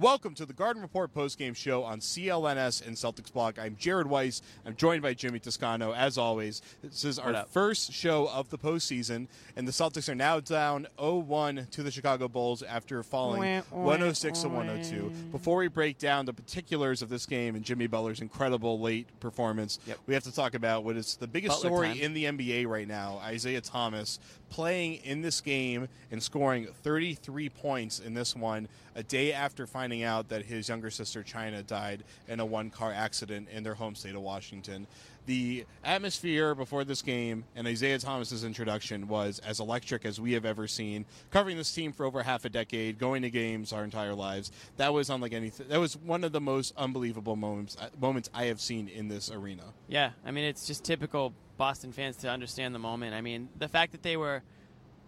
Welcome 0.00 0.34
to 0.34 0.44
the 0.44 0.52
Garden 0.52 0.82
Report 0.82 1.14
postgame 1.14 1.56
show 1.56 1.82
on 1.82 2.00
CLNS 2.00 2.86
and 2.86 2.94
Celtics 2.96 3.32
Blog. 3.32 3.58
I'm 3.58 3.76
Jared 3.76 4.06
Weiss. 4.06 4.42
I'm 4.66 4.76
joined 4.76 5.00
by 5.00 5.14
Jimmy 5.14 5.38
Toscano, 5.38 5.94
as 5.94 6.18
always. 6.18 6.60
This 6.82 7.04
is 7.04 7.18
our 7.18 7.46
first 7.50 7.92
show 7.94 8.28
of 8.28 8.50
the 8.50 8.58
postseason, 8.58 9.26
and 9.56 9.66
the 9.66 9.72
Celtics 9.72 10.10
are 10.10 10.14
now 10.14 10.40
down 10.40 10.86
0-1 10.98 11.70
to 11.70 11.82
the 11.82 11.90
Chicago 11.90 12.28
Bulls 12.28 12.62
after 12.62 13.02
falling 13.02 13.62
106 13.70 14.42
to 14.42 14.48
102. 14.48 15.10
Before 15.32 15.56
we 15.58 15.68
break 15.68 15.96
down 15.96 16.26
the 16.26 16.34
particulars 16.34 17.00
of 17.00 17.08
this 17.08 17.24
game 17.24 17.54
and 17.54 17.64
Jimmy 17.64 17.86
Butler's 17.86 18.20
incredible 18.20 18.78
late 18.78 19.08
performance, 19.20 19.78
we 20.06 20.12
have 20.12 20.24
to 20.24 20.34
talk 20.34 20.54
about 20.54 20.84
what 20.84 20.96
is 20.96 21.16
the 21.16 21.26
biggest 21.26 21.62
Butler 21.62 21.70
story 21.70 21.88
time. 21.88 22.00
in 22.00 22.12
the 22.12 22.24
NBA 22.24 22.66
right 22.66 22.88
now. 22.88 23.18
Isaiah 23.24 23.62
Thomas 23.62 24.18
playing 24.50 24.96
in 25.04 25.22
this 25.22 25.40
game 25.40 25.88
and 26.10 26.22
scoring 26.22 26.66
33 26.82 27.48
points 27.48 27.98
in 27.98 28.12
this 28.12 28.36
one 28.36 28.68
a 28.94 29.02
day 29.02 29.32
after 29.32 29.66
finding 29.86 30.02
out 30.02 30.28
that 30.30 30.44
his 30.44 30.68
younger 30.68 30.90
sister 30.90 31.22
Chyna 31.22 31.64
died 31.64 32.02
in 32.26 32.40
a 32.40 32.44
one 32.44 32.70
car 32.70 32.92
accident 32.92 33.48
in 33.52 33.62
their 33.62 33.74
home 33.74 33.94
state 33.94 34.16
of 34.16 34.20
Washington. 34.20 34.84
The 35.26 35.64
atmosphere 35.84 36.56
before 36.56 36.82
this 36.82 37.02
game 37.02 37.44
and 37.54 37.68
Isaiah 37.68 38.00
Thomas's 38.00 38.42
introduction 38.42 39.06
was 39.06 39.38
as 39.46 39.60
electric 39.60 40.04
as 40.04 40.20
we 40.20 40.32
have 40.32 40.44
ever 40.44 40.66
seen. 40.66 41.04
Covering 41.30 41.56
this 41.56 41.72
team 41.72 41.92
for 41.92 42.04
over 42.04 42.24
half 42.24 42.44
a 42.44 42.48
decade, 42.48 42.98
going 42.98 43.22
to 43.22 43.30
games 43.30 43.72
our 43.72 43.84
entire 43.84 44.12
lives, 44.12 44.50
that 44.76 44.92
was 44.92 45.08
unlike 45.08 45.32
anything. 45.32 45.68
That 45.68 45.78
was 45.78 45.96
one 45.96 46.24
of 46.24 46.32
the 46.32 46.40
most 46.40 46.74
unbelievable 46.76 47.36
moments 47.36 47.76
uh, 47.80 47.90
moments 48.00 48.28
I 48.34 48.46
have 48.46 48.60
seen 48.60 48.88
in 48.88 49.06
this 49.06 49.30
arena. 49.30 49.62
Yeah, 49.86 50.10
I 50.24 50.32
mean 50.32 50.46
it's 50.46 50.66
just 50.66 50.82
typical 50.82 51.32
Boston 51.58 51.92
fans 51.92 52.16
to 52.18 52.28
understand 52.28 52.74
the 52.74 52.80
moment. 52.80 53.14
I 53.14 53.20
mean 53.20 53.50
the 53.56 53.68
fact 53.68 53.92
that 53.92 54.02
they 54.02 54.16
were, 54.16 54.42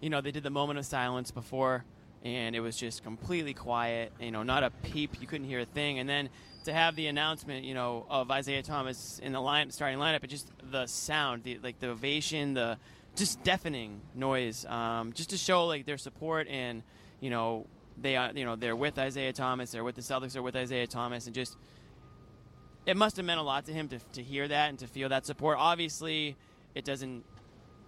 you 0.01 0.09
know, 0.09 0.21
they 0.21 0.31
did 0.31 0.45
the 0.45 0.51
moment 0.51 0.79
of 0.79 0.87
silence 0.87 1.33
before, 1.33 1.85
and 2.25 2.57
it 2.57 2.61
was 2.61 2.77
just 2.77 3.03
completely 3.03 3.55
quiet. 3.55 4.13
You 4.21 4.31
know, 4.31 4.43
not 4.43 4.63
a 4.63 4.71
peep. 4.71 5.21
You 5.21 5.27
couldn't 5.27 5.47
hear 5.47 5.61
a 5.61 5.65
thing, 5.65 5.99
and 5.99 6.09
then 6.09 6.29
to 6.65 6.73
have 6.73 6.97
the 6.97 7.07
announcement, 7.07 7.65
you 7.65 7.75
know, 7.75 8.07
of 8.11 8.31
Isaiah 8.31 8.63
Thomas 8.63 9.21
in 9.23 9.33
the 9.33 9.41
line 9.41 9.71
starting 9.71 9.99
lineup, 9.99 10.21
but 10.21 10.31
just 10.31 10.51
the 10.71 10.87
sound, 10.87 11.45
the 11.45 11.59
like 11.63 11.79
the 11.81 11.89
ovation, 11.89 12.55
the 12.55 12.79
just 13.17 13.43
deafening 13.43 14.01
noise, 14.15 14.65
um, 14.67 15.13
just 15.13 15.31
to 15.31 15.37
show 15.37 15.67
like 15.67 15.87
their 15.87 15.99
support 15.99 16.47
and 16.49 16.83
you 17.21 17.31
know 17.31 17.67
they 18.01 18.17
are 18.17 18.31
you 18.35 18.45
know 18.45 18.55
they're 18.57 18.77
with 18.77 18.99
Isaiah 18.99 19.33
Thomas, 19.33 19.71
they're 19.71 19.85
with 19.85 19.97
the 19.97 20.03
Celtics, 20.03 20.33
they're 20.33 20.43
with 20.43 20.57
Isaiah 20.57 20.87
Thomas, 20.87 21.27
and 21.27 21.35
just 21.35 21.57
it 22.87 22.97
must 22.97 23.17
have 23.17 23.27
meant 23.27 23.39
a 23.39 23.43
lot 23.43 23.67
to 23.67 23.73
him 23.73 23.89
to, 23.89 23.99
to 24.15 24.23
hear 24.23 24.49
that 24.49 24.71
and 24.71 24.79
to 24.79 24.87
feel 24.87 25.11
that 25.11 25.27
support. 25.27 25.59
Obviously, 25.59 26.37
it 26.75 26.85
doesn't, 26.87 27.23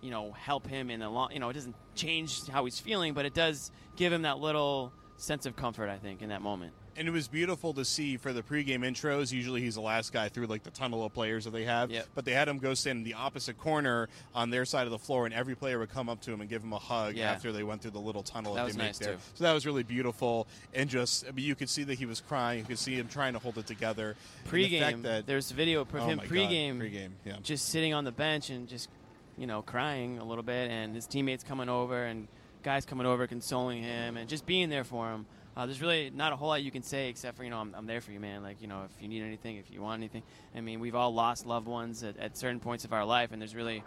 you 0.02 0.10
know, 0.10 0.32
help 0.32 0.66
him 0.66 0.90
in 0.90 1.00
the 1.00 1.08
long, 1.08 1.32
you 1.32 1.38
know, 1.38 1.48
it 1.48 1.54
doesn't 1.54 1.74
change 2.00 2.46
how 2.48 2.64
he's 2.64 2.78
feeling, 2.78 3.14
but 3.14 3.24
it 3.26 3.34
does 3.34 3.70
give 3.96 4.12
him 4.12 4.22
that 4.22 4.38
little 4.38 4.92
sense 5.16 5.44
of 5.46 5.54
comfort, 5.56 5.88
I 5.88 5.96
think, 5.98 6.22
in 6.22 6.30
that 6.30 6.42
moment. 6.42 6.72
and 6.96 7.06
it 7.08 7.12
was 7.12 7.28
beautiful 7.28 7.72
to 7.72 7.84
see 7.84 8.16
for 8.18 8.32
the 8.32 8.42
pregame 8.42 8.80
intros. 8.84 9.32
Usually 9.32 9.62
he's 9.62 9.76
the 9.76 9.80
last 9.80 10.12
guy 10.12 10.28
through 10.28 10.46
like 10.48 10.64
the 10.64 10.70
tunnel 10.70 11.04
of 11.04 11.14
players 11.14 11.44
that 11.44 11.52
they 11.52 11.64
have, 11.64 11.90
Yep. 11.90 12.08
but 12.14 12.24
they 12.26 12.32
had 12.32 12.46
him 12.48 12.58
go 12.58 12.74
stand 12.74 12.98
in 12.98 13.04
the 13.04 13.14
opposite 13.14 13.56
corner 13.56 14.08
on 14.34 14.50
their 14.50 14.64
side 14.66 14.84
of 14.86 14.90
the 14.90 14.98
floor, 14.98 15.24
and 15.24 15.32
every 15.32 15.54
player 15.54 15.78
would 15.78 15.88
come 15.90 16.08
up 16.10 16.20
to 16.22 16.32
him 16.32 16.40
and 16.40 16.50
give 16.50 16.62
him 16.62 16.72
a 16.74 16.78
hug 16.78 17.14
Yeah. 17.16 17.30
after 17.30 17.52
they 17.52 17.62
went 17.62 17.80
through 17.80 17.92
the 17.92 18.00
little 18.00 18.22
tunnel 18.24 18.54
That 18.54 18.62
that, 18.62 18.66
was 18.66 18.76
they 18.76 18.82
nice, 18.82 18.98
there. 18.98 19.14
too. 19.14 19.20
So 19.34 19.44
that 19.44 19.52
was 19.54 19.64
really 19.64 19.84
beautiful, 19.84 20.46
and 20.74 20.90
just 20.90 21.26
I 21.26 21.30
mean, 21.30 21.44
you 21.46 21.54
could 21.54 21.70
see 21.70 21.84
that 21.84 21.94
he 21.94 22.06
was 22.06 22.20
crying. 22.20 22.58
You 22.58 22.64
could 22.66 22.78
see 22.78 22.96
him 22.96 23.08
trying 23.08 23.32
to 23.34 23.38
hold 23.38 23.56
it 23.56 23.66
together. 23.66 24.16
And 24.44 24.52
the 24.52 24.58
Pregame, 24.58 25.02
that 25.02 25.26
there's 25.26 25.50
video 25.52 25.82
of 25.82 25.94
Oh 25.94 25.98
him 26.06 26.16
my 26.18 26.24
God, 26.26 26.32
pregame, 26.34 26.78
pregame, 26.78 27.10
yeah. 27.24 27.36
just 27.42 27.68
sitting 27.70 27.94
on 27.94 28.04
the 28.04 28.12
bench 28.12 28.50
and 28.50 28.68
just, 28.68 28.88
you 29.36 29.46
know, 29.46 29.62
crying 29.62 30.18
a 30.18 30.24
little 30.24 30.44
bit, 30.44 30.70
and 30.70 30.94
his 30.94 31.06
teammates 31.06 31.44
coming 31.44 31.68
over 31.68 32.04
and 32.04 32.28
guys 32.62 32.84
coming 32.84 33.06
over 33.06 33.26
consoling 33.26 33.82
him 33.82 34.16
and 34.16 34.28
just 34.28 34.46
being 34.46 34.68
there 34.68 34.84
for 34.84 35.10
him. 35.10 35.26
Uh, 35.56 35.66
there's 35.66 35.80
really 35.80 36.10
not 36.14 36.32
a 36.32 36.36
whole 36.36 36.48
lot 36.48 36.62
you 36.62 36.70
can 36.70 36.82
say 36.82 37.08
except 37.08 37.36
for 37.36 37.44
you 37.44 37.50
know 37.50 37.58
I'm, 37.58 37.74
I'm 37.74 37.86
there 37.86 38.00
for 38.00 38.12
you, 38.12 38.20
man. 38.20 38.42
Like 38.42 38.62
you 38.62 38.68
know 38.68 38.84
if 38.84 39.02
you 39.02 39.08
need 39.08 39.22
anything, 39.22 39.56
if 39.56 39.70
you 39.70 39.82
want 39.82 40.00
anything. 40.00 40.22
I 40.54 40.60
mean 40.60 40.80
we've 40.80 40.94
all 40.94 41.12
lost 41.12 41.46
loved 41.46 41.66
ones 41.66 42.02
at, 42.02 42.16
at 42.18 42.36
certain 42.36 42.60
points 42.60 42.84
of 42.84 42.92
our 42.92 43.04
life, 43.04 43.32
and 43.32 43.40
there's 43.40 43.54
really, 43.54 43.82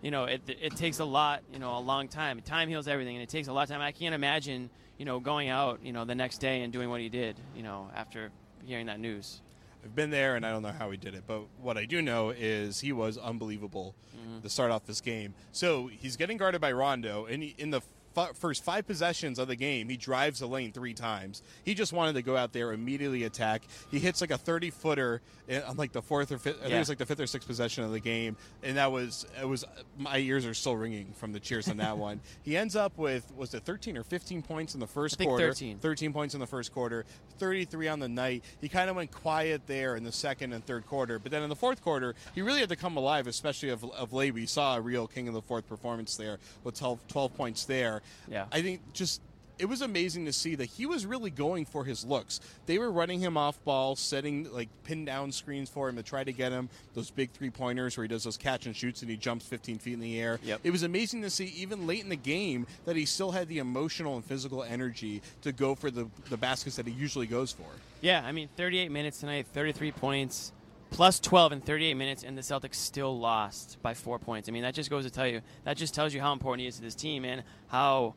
you 0.00 0.10
know, 0.10 0.24
it, 0.24 0.42
it 0.46 0.76
takes 0.76 1.00
a 1.00 1.04
lot, 1.04 1.42
you 1.52 1.58
know, 1.58 1.76
a 1.76 1.80
long 1.80 2.08
time. 2.08 2.40
Time 2.40 2.68
heals 2.68 2.88
everything, 2.88 3.16
and 3.16 3.22
it 3.22 3.28
takes 3.28 3.48
a 3.48 3.52
lot 3.52 3.64
of 3.64 3.68
time. 3.68 3.80
I 3.80 3.92
can't 3.92 4.14
imagine, 4.14 4.70
you 4.98 5.04
know, 5.04 5.20
going 5.20 5.48
out, 5.48 5.80
you 5.82 5.92
know, 5.92 6.04
the 6.04 6.14
next 6.14 6.38
day 6.38 6.62
and 6.62 6.72
doing 6.72 6.88
what 6.88 7.00
he 7.00 7.08
did, 7.08 7.36
you 7.54 7.62
know, 7.62 7.90
after 7.94 8.30
hearing 8.64 8.86
that 8.86 8.98
news. 8.98 9.42
I've 9.84 9.94
been 9.94 10.10
there, 10.10 10.36
and 10.36 10.46
I 10.46 10.50
don't 10.50 10.62
know 10.62 10.72
how 10.72 10.90
he 10.90 10.96
did 10.96 11.14
it, 11.14 11.24
but 11.26 11.42
what 11.60 11.76
I 11.76 11.84
do 11.84 12.00
know 12.00 12.30
is 12.30 12.80
he 12.80 12.92
was 12.92 13.18
unbelievable 13.18 13.94
mm-hmm. 14.16 14.40
to 14.40 14.48
start 14.48 14.70
off 14.70 14.86
this 14.86 15.00
game. 15.00 15.34
So 15.50 15.88
he's 15.88 16.16
getting 16.16 16.36
guarded 16.36 16.60
by 16.60 16.72
Rondo, 16.72 17.26
and 17.26 17.42
he, 17.42 17.54
in 17.58 17.70
the 17.70 17.82
f- 18.16 18.36
first 18.36 18.64
five 18.64 18.86
possessions 18.86 19.38
of 19.38 19.48
the 19.48 19.56
game, 19.56 19.88
he 19.88 19.96
drives 19.96 20.40
the 20.40 20.46
lane 20.46 20.72
three 20.72 20.94
times. 20.94 21.42
He 21.64 21.74
just 21.74 21.92
wanted 21.92 22.14
to 22.14 22.22
go 22.22 22.36
out 22.36 22.52
there 22.52 22.72
immediately 22.72 23.24
attack. 23.24 23.62
He 23.90 23.98
hits 23.98 24.20
like 24.20 24.30
a 24.30 24.38
thirty 24.38 24.70
footer 24.70 25.20
eh, 25.48 25.60
on 25.66 25.76
like 25.76 25.92
the 25.92 26.02
fourth 26.02 26.32
or 26.32 26.38
fifth. 26.38 26.58
I 26.60 26.64
think 26.64 26.74
it 26.74 26.78
was 26.78 26.88
like 26.88 26.98
the 26.98 27.06
fifth 27.06 27.20
or 27.20 27.26
sixth 27.26 27.46
possession 27.48 27.84
of 27.84 27.92
the 27.92 28.00
game, 28.00 28.36
and 28.62 28.76
that 28.76 28.92
was 28.92 29.26
it 29.40 29.48
was 29.48 29.64
my 29.98 30.18
ears 30.18 30.46
are 30.46 30.54
still 30.54 30.76
ringing 30.76 31.12
from 31.16 31.32
the 31.32 31.40
cheers 31.40 31.68
on 31.68 31.78
that 31.78 31.96
one. 32.02 32.20
He 32.42 32.56
ends 32.56 32.76
up 32.76 32.96
with 32.98 33.32
was 33.36 33.54
it 33.54 33.64
thirteen 33.64 33.96
or 33.96 34.04
fifteen 34.04 34.42
points 34.42 34.74
in 34.74 34.80
the 34.80 34.86
first 34.86 35.18
quarter? 35.18 35.48
13. 35.48 35.78
13 35.78 36.12
points 36.12 36.34
in 36.34 36.40
the 36.40 36.46
first 36.46 36.72
quarter, 36.72 37.04
33 37.38 37.88
on 37.88 37.98
the 37.98 38.08
night. 38.08 38.44
He 38.60 38.68
kind 38.68 38.88
of 38.90 38.96
went 38.96 39.10
quiet 39.10 39.62
there 39.66 39.96
in 39.96 40.04
the 40.04 40.12
second 40.12 40.52
and 40.52 40.64
third 40.64 40.86
quarter, 40.86 41.18
but 41.18 41.32
then 41.32 41.42
in 41.42 41.48
the 41.48 41.56
fourth 41.56 41.82
quarter, 41.82 42.14
he 42.34 42.42
really 42.42 42.60
had 42.60 42.68
to 42.68 42.76
come 42.76 42.96
alive, 42.96 43.26
especially 43.26 43.70
of, 43.70 43.84
of 43.92 44.12
late. 44.12 44.34
We 44.34 44.46
saw 44.46 44.76
a 44.76 44.80
real 44.80 45.06
king 45.06 45.28
of 45.28 45.34
the 45.34 45.42
fourth 45.42 45.68
performance 45.68 46.16
there 46.16 46.38
with 46.64 46.78
12, 46.78 47.00
12 47.08 47.34
points 47.36 47.64
there. 47.64 48.01
Yeah. 48.28 48.46
I 48.52 48.62
think 48.62 48.92
just. 48.92 49.20
It 49.58 49.66
was 49.66 49.82
amazing 49.82 50.24
to 50.24 50.32
see 50.32 50.56
that 50.56 50.64
he 50.64 50.86
was 50.86 51.06
really 51.06 51.30
going 51.30 51.66
for 51.66 51.84
his 51.84 52.04
looks. 52.04 52.40
They 52.66 52.78
were 52.78 52.90
running 52.90 53.20
him 53.20 53.36
off 53.36 53.62
ball, 53.64 53.94
setting 53.94 54.50
like 54.52 54.68
pin 54.82 55.04
down 55.04 55.30
screens 55.30 55.68
for 55.68 55.88
him 55.88 55.94
to 55.96 56.02
try 56.02 56.24
to 56.24 56.32
get 56.32 56.50
him 56.50 56.68
those 56.94 57.10
big 57.10 57.30
three 57.30 57.50
pointers 57.50 57.96
where 57.96 58.02
he 58.02 58.08
does 58.08 58.24
those 58.24 58.38
catch 58.38 58.66
and 58.66 58.74
shoots 58.74 59.02
and 59.02 59.10
he 59.10 59.16
jumps 59.16 59.46
15 59.46 59.78
feet 59.78 59.92
in 59.92 60.00
the 60.00 60.18
air. 60.18 60.40
Yep. 60.42 60.60
It 60.64 60.70
was 60.70 60.82
amazing 60.82 61.22
to 61.22 61.30
see 61.30 61.44
even 61.56 61.86
late 61.86 62.02
in 62.02 62.08
the 62.08 62.16
game 62.16 62.66
that 62.86 62.96
he 62.96 63.04
still 63.04 63.30
had 63.30 63.46
the 63.46 63.58
emotional 63.58 64.16
and 64.16 64.24
physical 64.24 64.64
energy 64.64 65.22
to 65.42 65.52
go 65.52 65.76
for 65.76 65.92
the, 65.92 66.08
the 66.28 66.38
baskets 66.38 66.74
that 66.76 66.86
he 66.86 66.92
usually 66.92 67.26
goes 67.26 67.52
for. 67.52 67.68
Yeah, 68.00 68.22
I 68.24 68.32
mean, 68.32 68.48
38 68.56 68.90
minutes 68.90 69.20
tonight, 69.20 69.46
33 69.52 69.92
points, 69.92 70.50
plus 70.92 71.18
12 71.18 71.52
in 71.52 71.60
38 71.60 71.94
minutes, 71.94 72.22
and 72.22 72.36
the 72.36 72.42
Celtics 72.42 72.76
still 72.76 73.18
lost 73.18 73.78
by 73.82 73.94
four 73.94 74.18
points. 74.18 74.48
I 74.48 74.52
mean, 74.52 74.62
that 74.62 74.74
just 74.74 74.90
goes 74.90 75.04
to 75.04 75.10
tell 75.10 75.26
you 75.26 75.40
that 75.64 75.76
just 75.76 75.94
tells 75.94 76.14
you 76.14 76.20
how 76.20 76.32
important 76.32 76.60
he 76.60 76.66
is 76.68 76.76
to 76.76 76.82
this 76.82 76.94
team 76.94 77.24
and 77.24 77.42
how 77.68 78.14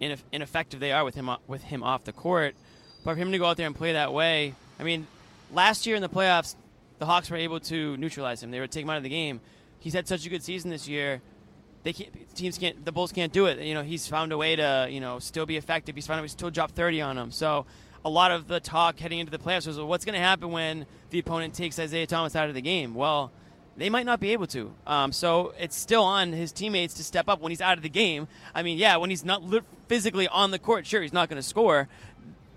ineff- 0.00 0.22
ineffective 0.30 0.80
they 0.80 0.92
are 0.92 1.04
with 1.04 1.14
him 1.14 1.30
with 1.46 1.62
him 1.62 1.82
off 1.82 2.04
the 2.04 2.12
court. 2.12 2.54
But 3.04 3.14
for 3.14 3.16
him 3.16 3.32
to 3.32 3.38
go 3.38 3.46
out 3.46 3.56
there 3.56 3.66
and 3.66 3.74
play 3.74 3.94
that 3.94 4.12
way, 4.12 4.54
I 4.78 4.82
mean, 4.82 5.06
last 5.52 5.86
year 5.86 5.96
in 5.96 6.02
the 6.02 6.08
playoffs, 6.08 6.54
the 6.98 7.06
Hawks 7.06 7.30
were 7.30 7.36
able 7.36 7.60
to 7.60 7.96
neutralize 7.96 8.42
him. 8.42 8.50
They 8.50 8.60
would 8.60 8.70
take 8.70 8.84
him 8.84 8.90
out 8.90 8.98
of 8.98 9.02
the 9.02 9.08
game. 9.08 9.40
He's 9.78 9.94
had 9.94 10.06
such 10.06 10.26
a 10.26 10.28
good 10.28 10.42
season 10.42 10.70
this 10.70 10.86
year. 10.86 11.22
They 11.82 11.94
can't, 11.94 12.36
teams 12.36 12.58
can't, 12.58 12.84
the 12.84 12.92
Bulls 12.92 13.10
can't 13.10 13.32
do 13.32 13.46
it. 13.46 13.58
You 13.60 13.72
know, 13.72 13.82
he's 13.82 14.06
found 14.06 14.32
a 14.32 14.36
way 14.36 14.54
to, 14.54 14.86
you 14.90 15.00
know, 15.00 15.18
still 15.18 15.46
be 15.46 15.56
effective. 15.56 15.94
He's 15.94 16.06
found 16.06 16.20
a 16.20 16.22
way 16.22 16.28
to 16.28 16.32
still 16.32 16.50
drop 16.50 16.72
30 16.72 17.00
on 17.00 17.16
them. 17.16 17.30
So 17.30 17.64
a 18.04 18.10
lot 18.10 18.30
of 18.30 18.48
the 18.48 18.60
talk 18.60 18.98
heading 18.98 19.18
into 19.18 19.30
the 19.30 19.38
playoffs 19.38 19.66
was, 19.66 19.76
well, 19.76 19.86
what's 19.86 20.04
going 20.04 20.14
to 20.14 20.20
happen 20.20 20.50
when 20.50 20.86
the 21.10 21.18
opponent 21.18 21.54
takes 21.54 21.78
Isaiah 21.78 22.06
Thomas 22.06 22.34
out 22.34 22.48
of 22.48 22.54
the 22.54 22.62
game? 22.62 22.94
Well, 22.94 23.30
they 23.76 23.90
might 23.90 24.06
not 24.06 24.20
be 24.20 24.32
able 24.32 24.46
to. 24.48 24.72
Um, 24.86 25.12
so 25.12 25.54
it's 25.58 25.76
still 25.76 26.02
on 26.02 26.32
his 26.32 26.52
teammates 26.52 26.94
to 26.94 27.04
step 27.04 27.28
up 27.28 27.40
when 27.40 27.50
he's 27.50 27.60
out 27.60 27.76
of 27.76 27.82
the 27.82 27.88
game. 27.88 28.28
I 28.54 28.62
mean, 28.62 28.78
yeah, 28.78 28.96
when 28.96 29.10
he's 29.10 29.24
not 29.24 29.42
physically 29.88 30.28
on 30.28 30.50
the 30.50 30.58
court, 30.58 30.86
sure, 30.86 31.02
he's 31.02 31.12
not 31.12 31.28
going 31.28 31.40
to 31.40 31.46
score. 31.46 31.88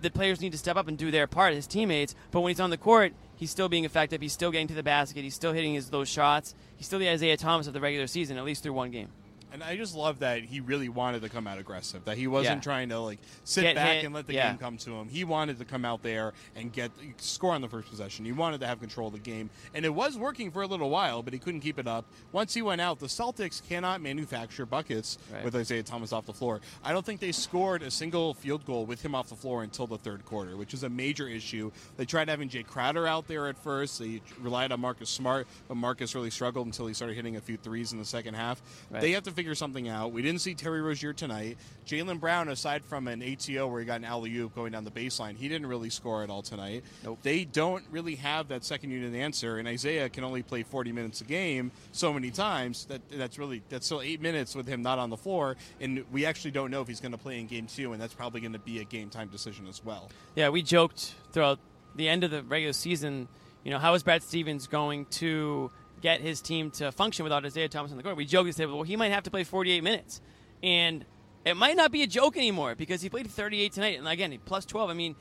The 0.02 0.12
players 0.12 0.42
need 0.42 0.52
to 0.52 0.58
step 0.58 0.76
up 0.76 0.88
and 0.88 0.98
do 0.98 1.12
their 1.12 1.28
part, 1.28 1.54
his 1.54 1.68
teammates. 1.68 2.16
But 2.32 2.42
when 2.42 2.50
he's 2.50 2.60
on 2.60 2.72
the 2.72 2.78
court, 2.78 3.14
he's 3.36 3.52
still 3.52 3.70
being 3.70 3.86
effective. 3.86 4.22
He's 4.22 4.34
still 4.34 4.52
getting 4.52 4.68
to 4.68 4.74
the 4.74 4.84
basket. 4.84 5.24
He's 5.24 5.36
still 5.36 5.54
hitting 5.54 5.74
his 5.76 5.90
those 5.90 6.10
shots. 6.10 6.56
He's 6.76 6.88
still 6.88 7.00
the 7.00 7.10
Isaiah 7.10 7.38
Thomas 7.38 7.68
of 7.68 7.74
the 7.74 7.80
regular 7.80 8.08
season, 8.08 8.38
at 8.38 8.44
least 8.44 8.64
through 8.64 8.74
one 8.74 8.92
game. 8.92 9.10
And 9.54 9.64
I 9.64 9.78
just 9.78 9.96
love 9.96 10.20
that 10.20 10.42
he 10.44 10.62
really 10.62 10.90
wanted 10.90 11.22
to 11.22 11.30
come 11.30 11.46
out 11.46 11.60
aggressive. 11.60 12.04
That 12.06 12.18
he 12.18 12.26
wasn't 12.26 12.58
Yeah. 12.58 12.62
trying 12.62 12.90
to 12.90 13.00
like 13.00 13.20
sit 13.44 13.62
Get 13.62 13.76
back 13.76 13.98
hit, 13.98 14.06
and 14.06 14.14
let 14.16 14.26
the 14.26 14.34
yeah. 14.34 14.50
game 14.50 14.58
come 14.58 14.78
to 14.78 14.96
him. 14.96 15.10
He 15.10 15.24
wanted 15.24 15.60
to 15.60 15.66
come 15.66 15.86
out 15.86 16.02
there 16.02 16.34
and 16.56 16.74
get 16.74 16.90
score 17.18 17.54
on 17.54 17.62
the 17.62 17.70
first 17.70 17.88
possession. 17.88 18.26
He 18.26 18.32
wanted 18.32 18.62
to 18.62 18.68
have 18.68 18.80
control 18.80 19.10
of 19.10 19.14
the 19.14 19.20
game, 19.20 19.52
and 19.76 19.86
it 19.86 19.94
was 19.94 20.18
working 20.18 20.50
for 20.50 20.64
a 20.64 20.68
little 20.68 20.90
while, 20.90 21.22
but 21.22 21.34
he 21.34 21.40
couldn't 21.40 21.60
keep 21.62 21.78
it 21.78 21.88
up. 21.88 22.06
Once 22.32 22.56
he 22.56 22.64
went 22.64 22.82
out, 22.82 22.98
the 23.00 23.06
Celtics 23.06 23.62
cannot 23.70 24.02
manufacture 24.02 24.66
buckets 24.66 25.20
Right. 25.32 25.44
with 25.46 25.56
Isaiah 25.56 25.84
Thomas 25.84 26.12
off 26.12 26.26
the 26.26 26.34
floor. 26.34 26.60
I 26.84 26.92
don't 26.92 27.06
think 27.06 27.20
they 27.20 27.32
scored 27.32 27.84
a 27.84 27.92
single 27.92 28.34
field 28.34 28.66
goal 28.66 28.88
with 28.88 29.04
him 29.06 29.14
off 29.14 29.30
the 29.30 29.36
floor 29.36 29.62
until 29.62 29.86
the 29.86 30.00
third 30.00 30.26
quarter, 30.26 30.58
which 30.58 30.74
is 30.74 30.82
a 30.82 30.90
major 30.90 31.28
issue. 31.28 31.72
They 31.98 32.06
tried 32.06 32.28
having 32.28 32.50
Jae 32.50 32.66
Crowder 32.66 33.06
out 33.06 33.28
there 33.28 33.48
at 33.48 33.60
first. 33.60 34.00
They 34.00 34.22
relied 34.42 34.72
on 34.72 34.80
Marcus 34.80 35.12
Smart, 35.12 35.46
but 35.68 35.76
Marcus 35.76 36.16
really 36.16 36.32
struggled 36.32 36.66
until 36.66 36.88
he 36.88 36.96
started 36.96 37.16
hitting 37.16 37.36
a 37.36 37.42
few 37.42 37.58
threes 37.58 37.94
in 37.94 38.00
the 38.00 38.06
second 38.06 38.34
half. 38.34 38.64
Right. 38.90 39.00
They 39.02 39.12
have 39.12 39.22
to 39.26 39.32
figure 39.44 39.56
something 39.56 39.90
out. 39.90 40.14
We 40.14 40.22
didn't 40.22 40.40
see 40.40 40.54
Terry 40.54 40.82
Rozier 40.82 41.12
tonight. 41.12 41.58
Jaylen 41.86 42.18
Brown, 42.18 42.48
aside 42.48 42.82
from 42.86 43.10
an 43.10 43.22
ATO 43.22 43.68
where 43.68 43.82
he 43.82 43.86
got 43.86 43.98
an 44.00 44.06
alley 44.06 44.34
oop 44.38 44.56
going 44.56 44.72
down 44.72 44.86
the 44.86 44.92
baseline, 44.92 45.36
he 45.36 45.50
didn't 45.50 45.68
really 45.68 45.90
score 45.90 46.24
at 46.24 46.30
all 46.30 46.42
tonight. 46.42 46.86
Nope. 47.04 47.20
They 47.24 47.44
don't 47.44 47.84
really 47.92 48.16
have 48.16 48.48
that 48.48 48.64
second 48.64 48.92
unit 48.92 49.14
answer, 49.14 49.58
and 49.58 49.68
Isaiah 49.68 50.08
can 50.08 50.24
only 50.24 50.44
play 50.44 50.64
40 50.64 50.94
minutes 50.94 51.20
a 51.20 51.26
game 51.26 51.74
so 51.92 52.14
many 52.14 52.32
times 52.32 52.86
that 52.86 53.02
that's 53.12 53.38
really 53.38 53.62
that's 53.68 53.86
still 53.86 54.02
eight 54.02 54.22
minutes 54.22 54.56
with 54.56 54.66
him 54.66 54.82
not 54.82 54.98
on 54.98 55.10
the 55.10 55.18
floor, 55.18 55.58
and 55.82 56.06
we 56.10 56.26
actually 56.26 56.52
don't 56.52 56.72
know 56.72 56.80
if 56.80 56.88
he's 56.88 57.02
going 57.02 57.12
to 57.12 57.18
play 57.18 57.38
in 57.38 57.48
game 57.48 57.68
two, 57.68 57.92
and 57.92 58.02
that's 58.02 58.14
probably 58.14 58.40
going 58.40 58.54
to 58.54 58.60
be 58.60 58.80
a 58.80 58.86
game 58.86 59.10
time 59.10 59.28
decision 59.28 59.68
as 59.68 59.84
well. 59.84 60.10
Yeah, 60.36 60.48
we 60.48 60.62
joked 60.62 61.16
throughout 61.34 61.60
the 61.96 62.08
end 62.08 62.24
of 62.24 62.32
the 62.32 62.44
regular 62.44 62.72
season, 62.72 63.28
you 63.66 63.72
know, 63.72 63.80
how 63.80 63.94
is 63.94 64.04
Brad 64.04 64.24
Stevens 64.24 64.68
going 64.68 65.06
to 65.06 65.70
get 66.04 66.22
his 66.22 66.42
team 66.42 66.70
to 66.70 66.92
function 66.92 67.24
without 67.24 67.44
Isaiah 67.46 67.70
Thomas 67.70 67.90
on 67.90 67.98
the 67.98 68.04
court? 68.04 68.18
We 68.18 68.26
joked 68.26 68.46
and 68.46 68.56
said, 68.56 68.70
well, 68.70 68.84
he 68.84 68.96
might 68.96 69.12
have 69.12 69.24
to 69.24 69.32
play 69.32 69.44
48 69.44 69.84
minutes. 69.84 70.22
And 70.62 71.06
it 71.46 71.58
might 71.58 71.76
not 71.76 71.92
be 71.92 72.04
a 72.04 72.08
joke 72.08 72.38
anymore 72.38 72.76
because 72.76 73.02
he 73.02 73.10
played 73.10 73.28
38 73.28 73.72
tonight. 73.72 73.98
And 73.98 74.08
again, 74.08 74.38
plus 74.46 74.66
12. 74.66 74.90
I 74.90 74.94
mean, 74.94 75.16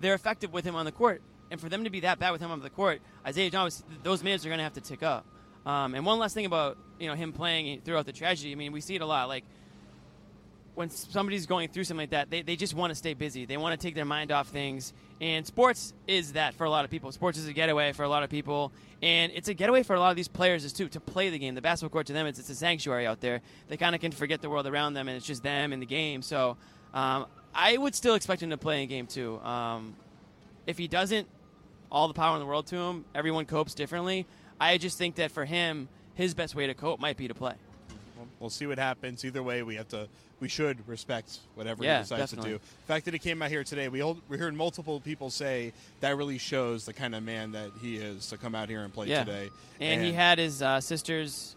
they're 0.00 0.14
effective 0.14 0.52
with 0.52 0.64
him 0.64 0.74
on 0.74 0.86
the 0.86 0.92
court. 0.92 1.22
And 1.50 1.60
for 1.60 1.68
them 1.68 1.84
to 1.84 1.90
be 1.90 2.00
that 2.00 2.18
bad 2.18 2.32
with 2.32 2.40
him 2.40 2.50
on 2.50 2.60
the 2.60 2.70
court, 2.70 3.02
Isaiah 3.26 3.50
Thomas, 3.50 3.84
those 4.02 4.24
minutes 4.24 4.44
are 4.44 4.48
going 4.48 4.58
to 4.58 4.64
have 4.64 4.72
to 4.72 4.80
tick 4.80 5.02
up. 5.02 5.26
Um, 5.66 5.94
and 5.94 6.04
one 6.04 6.18
last 6.18 6.34
thing 6.34 6.46
about 6.46 6.76
you 6.98 7.06
know 7.06 7.14
him 7.14 7.32
playing 7.32 7.82
throughout 7.82 8.06
the 8.06 8.12
tragedy. 8.12 8.52
I 8.52 8.54
mean, 8.56 8.72
we 8.72 8.80
see 8.80 8.96
it 8.96 9.02
a 9.02 9.06
lot. 9.06 9.28
Like 9.28 9.44
when 10.74 10.88
somebody's 10.88 11.46
going 11.46 11.68
through 11.68 11.84
something 11.84 12.02
like 12.04 12.10
that, 12.10 12.30
they, 12.30 12.42
they 12.42 12.56
just 12.56 12.74
want 12.74 12.90
to 12.90 12.94
stay 12.94 13.14
busy. 13.14 13.44
They 13.44 13.56
want 13.56 13.78
to 13.78 13.86
take 13.86 13.94
their 13.94 14.06
mind 14.06 14.32
off 14.32 14.48
things. 14.48 14.92
And 15.20 15.46
sports 15.46 15.92
is 16.06 16.32
that 16.32 16.54
for 16.54 16.64
a 16.64 16.70
lot 16.70 16.84
of 16.84 16.90
people. 16.90 17.12
Sports 17.12 17.38
is 17.38 17.46
a 17.46 17.52
getaway 17.52 17.92
for 17.92 18.04
a 18.04 18.08
lot 18.08 18.22
of 18.22 18.30
people. 18.30 18.72
And 19.02 19.32
it's 19.34 19.48
a 19.48 19.54
getaway 19.54 19.82
for 19.82 19.94
a 19.94 20.00
lot 20.00 20.10
of 20.10 20.16
these 20.16 20.28
players 20.28 20.70
too, 20.72 20.88
to 20.88 21.00
play 21.00 21.28
the 21.28 21.38
game. 21.38 21.54
The 21.54 21.60
basketball 21.60 21.92
court 21.92 22.06
to 22.06 22.12
them, 22.14 22.26
it's, 22.26 22.38
it's 22.38 22.48
a 22.48 22.54
sanctuary 22.54 23.06
out 23.06 23.20
there. 23.20 23.42
They 23.68 23.76
kind 23.76 23.94
of 23.94 24.00
can 24.00 24.12
forget 24.12 24.40
the 24.40 24.48
world 24.48 24.66
around 24.66 24.94
them, 24.94 25.08
and 25.08 25.16
it's 25.16 25.26
just 25.26 25.42
them 25.42 25.72
and 25.72 25.82
the 25.82 25.86
game. 25.86 26.22
So 26.22 26.56
um, 26.94 27.26
I 27.54 27.76
would 27.76 27.94
still 27.94 28.14
expect 28.14 28.42
him 28.42 28.50
to 28.50 28.56
play 28.56 28.82
in 28.82 28.88
game 28.88 29.06
two. 29.06 29.38
Um, 29.40 29.94
if 30.66 30.78
he 30.78 30.88
doesn't, 30.88 31.28
all 31.90 32.08
the 32.08 32.14
power 32.14 32.34
in 32.34 32.40
the 32.40 32.46
world 32.46 32.66
to 32.68 32.76
him. 32.76 33.04
Everyone 33.14 33.44
copes 33.44 33.74
differently. 33.74 34.26
I 34.58 34.78
just 34.78 34.96
think 34.96 35.16
that 35.16 35.30
for 35.30 35.44
him, 35.44 35.88
his 36.14 36.32
best 36.34 36.54
way 36.54 36.66
to 36.66 36.74
cope 36.74 36.98
might 36.98 37.18
be 37.18 37.28
to 37.28 37.34
play. 37.34 37.54
Well, 38.22 38.30
we'll 38.40 38.50
see 38.50 38.66
what 38.66 38.78
happens. 38.78 39.24
Either 39.24 39.42
way, 39.42 39.62
we 39.62 39.74
have 39.76 39.88
to. 39.88 40.08
We 40.40 40.48
should 40.48 40.86
respect 40.88 41.38
whatever 41.54 41.84
Yeah, 41.84 41.98
he 41.98 42.02
decides 42.02 42.30
definitely. 42.32 42.52
to 42.52 42.58
do. 42.58 42.64
The 42.80 42.92
fact 42.92 43.04
that 43.04 43.14
he 43.14 43.20
came 43.20 43.42
out 43.42 43.50
here 43.50 43.62
today, 43.62 43.88
we 43.88 44.00
hold, 44.00 44.20
we 44.28 44.38
heard 44.38 44.54
multiple 44.54 44.98
people 45.00 45.30
say 45.30 45.72
that 46.00 46.16
really 46.16 46.38
shows 46.38 46.84
the 46.84 46.92
kind 46.92 47.14
of 47.14 47.22
man 47.22 47.52
that 47.52 47.70
he 47.80 47.96
is 47.96 48.26
to 48.30 48.36
come 48.36 48.54
out 48.56 48.68
here 48.68 48.82
and 48.82 48.92
play 48.92 49.06
Yeah. 49.06 49.22
today. 49.22 49.50
And, 49.80 50.02
he 50.02 50.12
had 50.12 50.38
his 50.38 50.60
uh, 50.60 50.80
sister's 50.80 51.54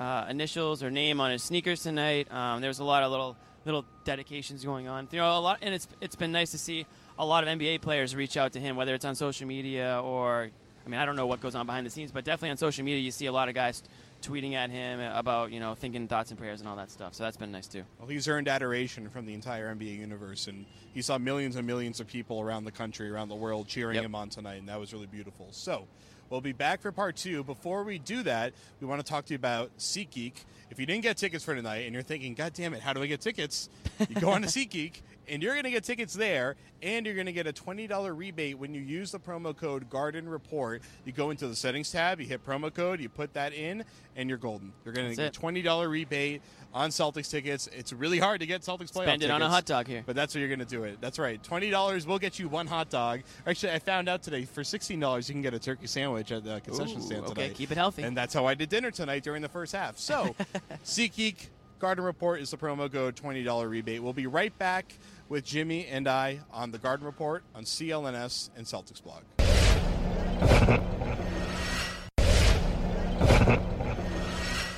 uh, 0.00 0.26
initials 0.28 0.82
or 0.82 0.90
name 0.90 1.20
on 1.20 1.30
his 1.30 1.42
sneakers 1.44 1.82
tonight. 1.84 2.30
Um, 2.32 2.60
there 2.60 2.68
was 2.68 2.80
a 2.80 2.84
lot 2.84 3.02
of 3.02 3.10
little 3.10 3.36
little 3.64 3.84
dedications 4.04 4.64
going 4.64 4.86
on. 4.88 5.08
You 5.10 5.18
know, 5.18 5.38
a 5.38 5.40
lot, 5.40 5.58
and 5.62 5.74
it's 5.74 5.86
it's 6.00 6.16
been 6.16 6.32
nice 6.32 6.50
to 6.52 6.58
see 6.58 6.84
a 7.18 7.24
lot 7.26 7.44
of 7.46 7.48
NBA 7.58 7.80
players 7.80 8.14
reach 8.14 8.36
out 8.36 8.52
to 8.52 8.60
him, 8.60 8.76
whether 8.76 8.94
it's 8.94 9.04
on 9.04 9.14
social 9.14 9.46
media 9.46 10.00
or 10.02 10.50
I 10.84 10.88
mean, 10.88 11.00
I 11.00 11.04
don't 11.04 11.16
know 11.16 11.26
what 11.26 11.40
goes 11.40 11.54
on 11.56 11.66
behind 11.66 11.84
the 11.86 11.90
scenes, 11.90 12.12
but 12.12 12.24
definitely 12.24 12.50
on 12.50 12.56
social 12.58 12.84
media, 12.84 13.00
you 13.00 13.10
see 13.10 13.26
a 13.26 13.32
lot 13.32 13.48
of 13.48 13.54
guys 13.56 13.82
tweeting 14.22 14.54
at 14.54 14.70
him 14.70 15.00
about 15.00 15.52
you 15.52 15.60
know 15.60 15.74
thinking 15.74 16.08
thoughts 16.08 16.30
and 16.30 16.38
prayers 16.38 16.60
and 16.60 16.68
all 16.68 16.76
that 16.76 16.90
stuff. 16.90 17.14
So 17.14 17.24
that's 17.24 17.36
been 17.36 17.52
nice 17.52 17.66
too. 17.66 17.84
Well, 17.98 18.08
he's 18.08 18.28
earned 18.28 18.48
adoration 18.48 19.08
from 19.08 19.26
the 19.26 19.34
entire 19.34 19.74
NBA 19.74 19.98
universe, 19.98 20.46
and 20.48 20.64
he 20.94 21.02
saw 21.02 21.18
millions 21.18 21.56
and 21.56 21.66
millions 21.66 22.00
of 22.00 22.06
people 22.06 22.40
around 22.40 22.64
the 22.64 22.72
country, 22.72 23.10
around 23.10 23.28
the 23.28 23.34
world, 23.34 23.68
cheering 23.68 23.96
Yep. 23.96 24.04
him 24.04 24.14
on 24.14 24.28
tonight, 24.28 24.56
and 24.56 24.68
that 24.68 24.80
was 24.80 24.92
really 24.92 25.06
beautiful. 25.06 25.48
So, 25.50 25.86
we'll 26.30 26.40
be 26.40 26.52
back 26.52 26.80
for 26.80 26.90
part 26.92 27.16
two. 27.16 27.44
Before 27.44 27.84
we 27.84 27.98
do 27.98 28.22
that, 28.24 28.52
we 28.80 28.86
want 28.86 29.04
to 29.04 29.08
talk 29.08 29.26
to 29.26 29.32
you 29.32 29.36
about 29.36 29.70
SeatGeek. 29.78 30.32
If 30.70 30.80
you 30.80 30.86
didn't 30.86 31.02
get 31.02 31.16
tickets 31.16 31.44
for 31.44 31.54
tonight, 31.54 31.84
and 31.86 31.94
you're 31.94 32.02
thinking, 32.02 32.34
"God 32.34 32.52
damn 32.52 32.74
it, 32.74 32.80
how 32.80 32.92
do 32.92 33.02
I 33.02 33.06
get 33.06 33.20
tickets?" 33.20 33.68
You 34.08 34.16
go 34.20 34.30
on 34.30 34.42
to 34.42 34.48
SeatGeek, 34.56 35.02
and 35.28 35.42
you're 35.42 35.54
going 35.54 35.64
to 35.64 35.70
get 35.70 35.84
tickets 35.84 36.14
there, 36.14 36.56
and 36.82 37.06
you're 37.06 37.14
going 37.14 37.26
to 37.26 37.32
get 37.32 37.46
a 37.46 37.52
twenty 37.52 37.86
dollar 37.86 38.14
rebate 38.14 38.58
when 38.58 38.74
you 38.74 38.80
use 38.80 39.12
the 39.12 39.18
promo 39.18 39.56
code 39.56 39.88
Garden 39.90 40.28
Report. 40.28 40.82
You 41.04 41.12
go 41.12 41.30
into 41.30 41.48
the 41.48 41.56
settings 41.56 41.90
tab, 41.90 42.20
you 42.20 42.26
hit 42.26 42.44
promo 42.44 42.72
code, 42.72 43.00
you 43.00 43.08
put 43.08 43.32
that 43.34 43.52
in, 43.52 43.84
and 44.16 44.28
you're 44.28 44.38
golden. 44.38 44.72
You're 44.84 44.94
going 44.94 45.10
to 45.10 45.16
get 45.16 45.32
twenty 45.32 45.62
dollar 45.62 45.88
rebate 45.88 46.42
on 46.74 46.90
Celtics 46.90 47.30
tickets. 47.30 47.68
It's 47.72 47.92
really 47.92 48.18
hard 48.18 48.40
to 48.40 48.46
get 48.46 48.62
Celtics 48.62 48.92
playoff 48.92 49.04
Spend 49.04 49.22
it 49.22 49.30
on 49.30 49.40
a 49.42 49.48
hot 49.48 49.64
dog 49.64 49.86
here. 49.86 50.02
But 50.04 50.14
that's 50.14 50.34
what 50.34 50.40
you're 50.40 50.48
going 50.48 50.58
to 50.58 50.64
do 50.64 50.84
it. 50.84 50.98
That's 51.00 51.18
right. 51.18 51.42
Twenty 51.42 51.70
dollars 51.70 52.06
will 52.06 52.18
get 52.18 52.38
you 52.38 52.48
one 52.48 52.66
hot 52.66 52.90
dog. 52.90 53.20
Actually, 53.46 53.72
I 53.72 53.78
found 53.78 54.08
out 54.08 54.22
today 54.22 54.44
for 54.44 54.62
sixteen 54.62 55.00
dollars 55.00 55.28
you 55.28 55.34
can 55.34 55.42
get 55.42 55.54
a 55.54 55.58
turkey 55.58 55.86
sandwich 55.86 56.32
at 56.32 56.44
the 56.44 56.60
concession 56.60 56.98
Ooh, 56.98 57.02
stand 57.02 57.24
okay, 57.26 57.50
keep 57.50 57.70
it 57.70 57.78
healthy. 57.78 58.02
And 58.02 58.16
that's 58.16 58.34
how 58.34 58.46
I 58.46 58.54
did 58.54 58.68
dinner 58.68 58.90
tonight 58.90 59.22
during 59.22 59.42
the 59.42 59.48
first 59.48 59.72
half. 59.72 59.98
So, 59.98 60.34
SeatGeek 60.84 61.48
Garden 61.78 62.04
Report 62.04 62.40
is 62.40 62.50
the 62.50 62.56
promo 62.56 62.90
code 62.90 63.16
twenty 63.16 63.44
dollar 63.44 63.68
rebate. 63.68 64.02
We'll 64.02 64.14
be 64.14 64.26
right 64.26 64.56
back 64.58 64.94
with 65.28 65.44
Jimmy 65.44 65.86
and 65.86 66.08
I 66.08 66.40
on 66.50 66.70
the 66.70 66.78
Garden 66.78 67.04
Report 67.04 67.44
on 67.54 67.64
CLNS 67.64 68.48
and 68.56 68.64
Celtics 68.64 69.02
blog. 69.02 69.24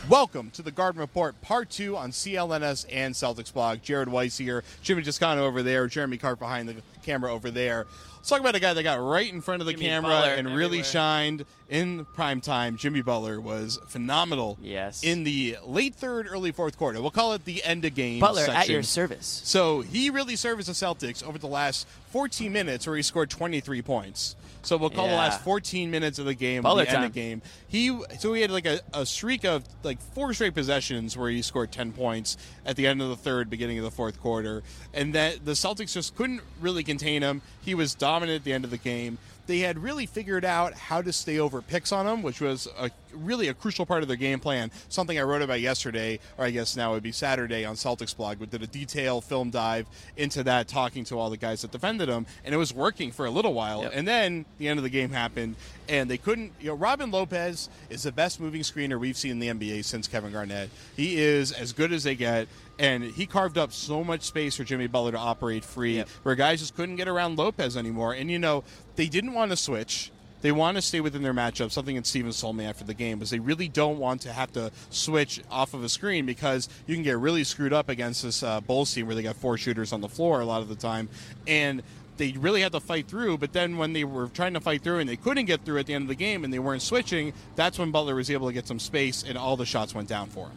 Welcome 0.09 0.51
to 0.53 0.63
the 0.63 0.73
Garden 0.73 1.01
Report, 1.01 1.41
part 1.43 1.69
two 1.71 1.97
on 1.97 2.11
CLNS 2.11 2.87
and 2.91 3.15
Celtics 3.15 3.53
blog. 3.53 3.83
Jared 3.83 4.09
Weiss 4.09 4.39
here, 4.39 4.65
Jimmy 4.83 5.03
Toscano 5.03 5.45
over 5.45 5.63
there, 5.63 5.87
Jeremy 5.87 6.17
Cart 6.17 6.39
behind 6.39 6.69
the 6.69 6.77
camera 7.09 7.33
over 7.33 7.51
there. 7.51 7.87
Let's 8.17 8.29
talk 8.29 8.41
about 8.41 8.57
a 8.57 8.61
guy 8.61 8.75
that 8.75 8.83
got 8.83 9.01
right 9.01 9.33
in 9.33 9.41
front 9.41 9.63
of 9.63 9.67
the 9.67 9.73
Jimmy 9.73 9.87
camera 9.87 10.11
Butler 10.11 10.35
and 10.35 10.55
really 10.55 10.83
shined 10.83 11.47
in 11.71 12.05
prime 12.05 12.41
time. 12.41 12.77
Jimmy 12.77 13.01
Butler 13.01 13.41
was 13.41 13.79
phenomenal. 13.89 14.59
Yes. 14.61 15.03
In 15.03 15.25
the 15.25 15.57
late 15.65 15.95
third, 15.95 16.27
early 16.29 16.53
fourth 16.53 16.77
quarter. 16.77 17.01
We'll 17.01 17.11
call 17.11 17.33
it 17.33 17.45
the 17.45 17.65
end 17.65 17.85
of 17.85 17.95
game. 17.95 18.21
Butler 18.21 18.47
at 18.51 18.69
your 18.69 18.83
service. 18.83 19.41
So 19.45 19.81
he 19.81 20.11
really 20.11 20.37
served 20.37 20.67
the 20.67 20.73
Celtics 20.73 21.27
over 21.27 21.39
the 21.39 21.47
last 21.47 21.87
14 22.11 22.53
minutes, 22.53 22.87
where 22.87 22.97
he 22.97 23.03
scored 23.03 23.31
23 23.31 23.83
points. 23.83 24.37
So 24.63 24.77
we'll 24.77 24.91
call 24.91 25.09
the 25.09 25.15
last 25.15 25.41
14 25.43 25.91
minutes 25.91 26.19
of 26.19 26.27
the 26.27 26.35
game 26.35 26.63
Butler 26.63 26.85
the 26.85 26.91
end 26.91 27.05
of 27.05 27.13
game. 27.13 27.43
He 27.69 27.97
so 28.19 28.35
he 28.35 28.43
had 28.43 28.51
like 28.51 28.67
a, 28.67 28.81
a 28.93 29.07
streak 29.07 29.45
of 29.45 29.65
like 29.83 30.01
four 30.01 30.35
straight 30.35 30.55
possessions 30.55 31.17
where 31.17 31.31
he 31.31 31.41
scored 31.43 31.73
10 31.73 31.93
points 31.93 32.37
at 32.67 32.77
the 32.77 32.87
end 32.87 33.01
of 33.01 33.09
the 33.09 33.17
third, 33.17 33.49
beginning 33.49 33.79
of 33.79 33.85
the 33.85 33.91
fourth 33.91 34.21
quarter, 34.21 34.63
and 34.93 35.15
that 35.15 35.45
the 35.45 35.53
Celtics 35.53 35.95
just 35.95 36.17
couldn't 36.17 36.43
really 36.61 36.83
contain 36.99 37.23
him. 37.23 37.43
He 37.61 37.75
was 37.75 37.95
dominant 37.95 38.37
at 38.37 38.45
the 38.45 38.53
end 38.53 38.65
of 38.65 38.71
the 38.71 38.79
game. 38.79 39.19
They 39.49 39.61
had 39.61 39.79
really 39.79 40.05
figured 40.05 40.45
out 40.45 40.75
how 40.75 41.01
to 41.01 41.11
stay 41.13 41.39
over 41.39 41.63
picks 41.63 41.91
on 41.91 42.05
them, 42.05 42.23
which 42.23 42.41
was 42.43 42.69
a, 42.79 42.91
really 43.15 43.49
a 43.49 43.55
crucial 43.55 43.87
part 43.87 44.03
of 44.03 44.09
their 44.09 44.17
game 44.19 44.39
plan. 44.41 44.71
Something 44.91 45.19
I 45.19 45.23
wrote 45.23 45.41
about 45.41 45.63
yesterday, 45.63 46.21
or 46.37 46.45
I 46.45 46.51
guess 46.51 46.77
now 46.77 46.91
it 46.91 46.95
would 46.97 47.03
be 47.03 47.13
Saturday 47.13 47.65
on 47.65 47.75
Celtics 47.75 48.15
blog. 48.15 48.39
We 48.41 48.47
did 48.47 48.63
a 48.63 48.67
detailed 48.67 49.25
film 49.25 49.49
dive 49.49 49.87
into 50.19 50.45
that, 50.45 50.69
talking 50.69 51.03
to 51.07 51.19
all 51.19 51.31
the 51.31 51.39
guys 51.39 51.63
that 51.63 51.73
defended 51.73 52.11
him, 52.11 52.27
and 52.45 52.55
it 52.55 52.59
was 52.59 52.75
working 52.75 53.11
for 53.11 53.25
a 53.25 53.31
little 53.31 53.55
while. 53.55 53.85
Yep. 53.85 53.93
And 53.95 54.07
then 54.07 54.45
the 54.59 54.69
end 54.69 54.79
of 54.79 54.83
the 54.85 54.91
game 54.91 55.11
happened, 55.11 55.57
and 55.89 56.11
they 56.11 56.19
couldn't. 56.19 56.53
You 56.61 56.69
know, 56.69 56.75
Robin 56.75 57.11
Lopez 57.11 57.71
is 57.89 58.03
the 58.03 58.13
best 58.13 58.41
moving 58.41 58.61
screener 58.61 59.01
we've 59.01 59.17
seen 59.17 59.31
in 59.31 59.39
the 59.39 59.49
NBA 59.49 59.83
since 59.87 60.07
Kevin 60.07 60.31
Garnett. 60.31 60.69
He 60.95 61.19
is 61.19 61.53
as 61.53 61.73
good 61.73 61.91
as 61.93 62.05
they 62.05 62.15
get. 62.15 62.49
And 62.81 63.03
he 63.03 63.27
carved 63.27 63.59
up 63.59 63.73
so 63.73 64.05
much 64.05 64.23
space 64.23 64.55
for 64.55 64.63
Jimmy 64.63 64.87
Butler 64.87 65.11
to 65.11 65.19
operate 65.19 65.65
free, 65.65 65.97
Yep. 65.97 66.09
where 66.23 66.35
guys 66.37 66.61
just 66.61 66.77
couldn't 66.77 66.95
get 66.95 67.09
around 67.09 67.37
Lopez 67.37 67.77
anymore. 67.77 68.13
And 68.13 68.31
you 68.31 68.39
know, 68.39 68.63
they 68.99 69.07
didn't 69.07 69.33
want 69.33 69.53
to 69.53 69.57
switch. 69.57 70.11
They 70.41 70.51
want 70.51 70.77
to 70.77 70.83
stay 70.83 71.01
within 71.01 71.23
their 71.23 71.33
matchup. 71.33 71.71
Something 71.71 71.95
that 71.95 72.05
Stevens 72.07 72.41
told 72.41 72.57
me 72.57 72.65
after 72.65 72.83
the 72.83 72.95
game 72.95 73.21
was 73.21 73.31
they 73.31 73.39
really 73.39 73.69
don't 73.69 73.99
want 73.99 74.23
to 74.23 74.33
have 74.33 74.53
to 74.55 74.73
switch 74.91 75.41
off 75.51 75.73
of 75.73 75.85
a 75.85 75.89
screen 75.89 76.27
because 76.27 76.69
you 76.87 76.97
can 76.97 77.05
get 77.05 77.17
really 77.17 77.45
screwed 77.45 77.73
up 77.73 77.89
against 77.89 78.25
this 78.25 78.43
uh, 78.43 78.61
Bulls 78.61 78.93
team 78.93 79.07
where 79.07 79.15
they 79.15 79.23
got 79.23 79.37
four 79.37 79.57
shooters 79.57 79.93
on 79.93 80.01
the 80.01 80.09
floor 80.09 80.41
a 80.41 80.45
lot 80.45 80.63
of 80.63 80.69
the 80.69 80.75
time. 80.75 81.09
And 81.47 81.83
they 82.17 82.33
really 82.33 82.61
had 82.61 82.73
to 82.73 82.81
fight 82.81 83.07
through. 83.07 83.39
But 83.39 83.53
then 83.53 83.79
when 83.79 83.93
they 83.93 84.03
were 84.03 84.27
trying 84.27 84.55
to 84.55 84.61
fight 84.61 84.83
through 84.83 84.99
and 84.99 85.09
they 85.09 85.17
couldn't 85.17 85.45
get 85.45 85.65
through 85.65 85.79
at 85.79 85.87
the 85.87 85.95
end 85.95 86.03
of 86.03 86.09
the 86.09 86.17
game 86.17 86.43
and 86.43 86.53
they 86.53 86.59
weren't 86.59 86.83
switching, 86.83 87.33
that's 87.55 87.79
when 87.79 87.93
Butler 87.93 88.17
was 88.17 88.33
able 88.33 88.49
to 88.49 88.53
get 88.53 88.67
some 88.67 88.81
space 88.81 89.23
and 89.23 89.39
all 89.39 89.57
the 89.57 89.67
shots 89.67 89.95
went 89.95 90.09
down 90.09 90.29
for 90.29 90.47
him. 90.47 90.57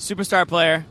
Superstar 0.00 0.48
player. 0.48 0.84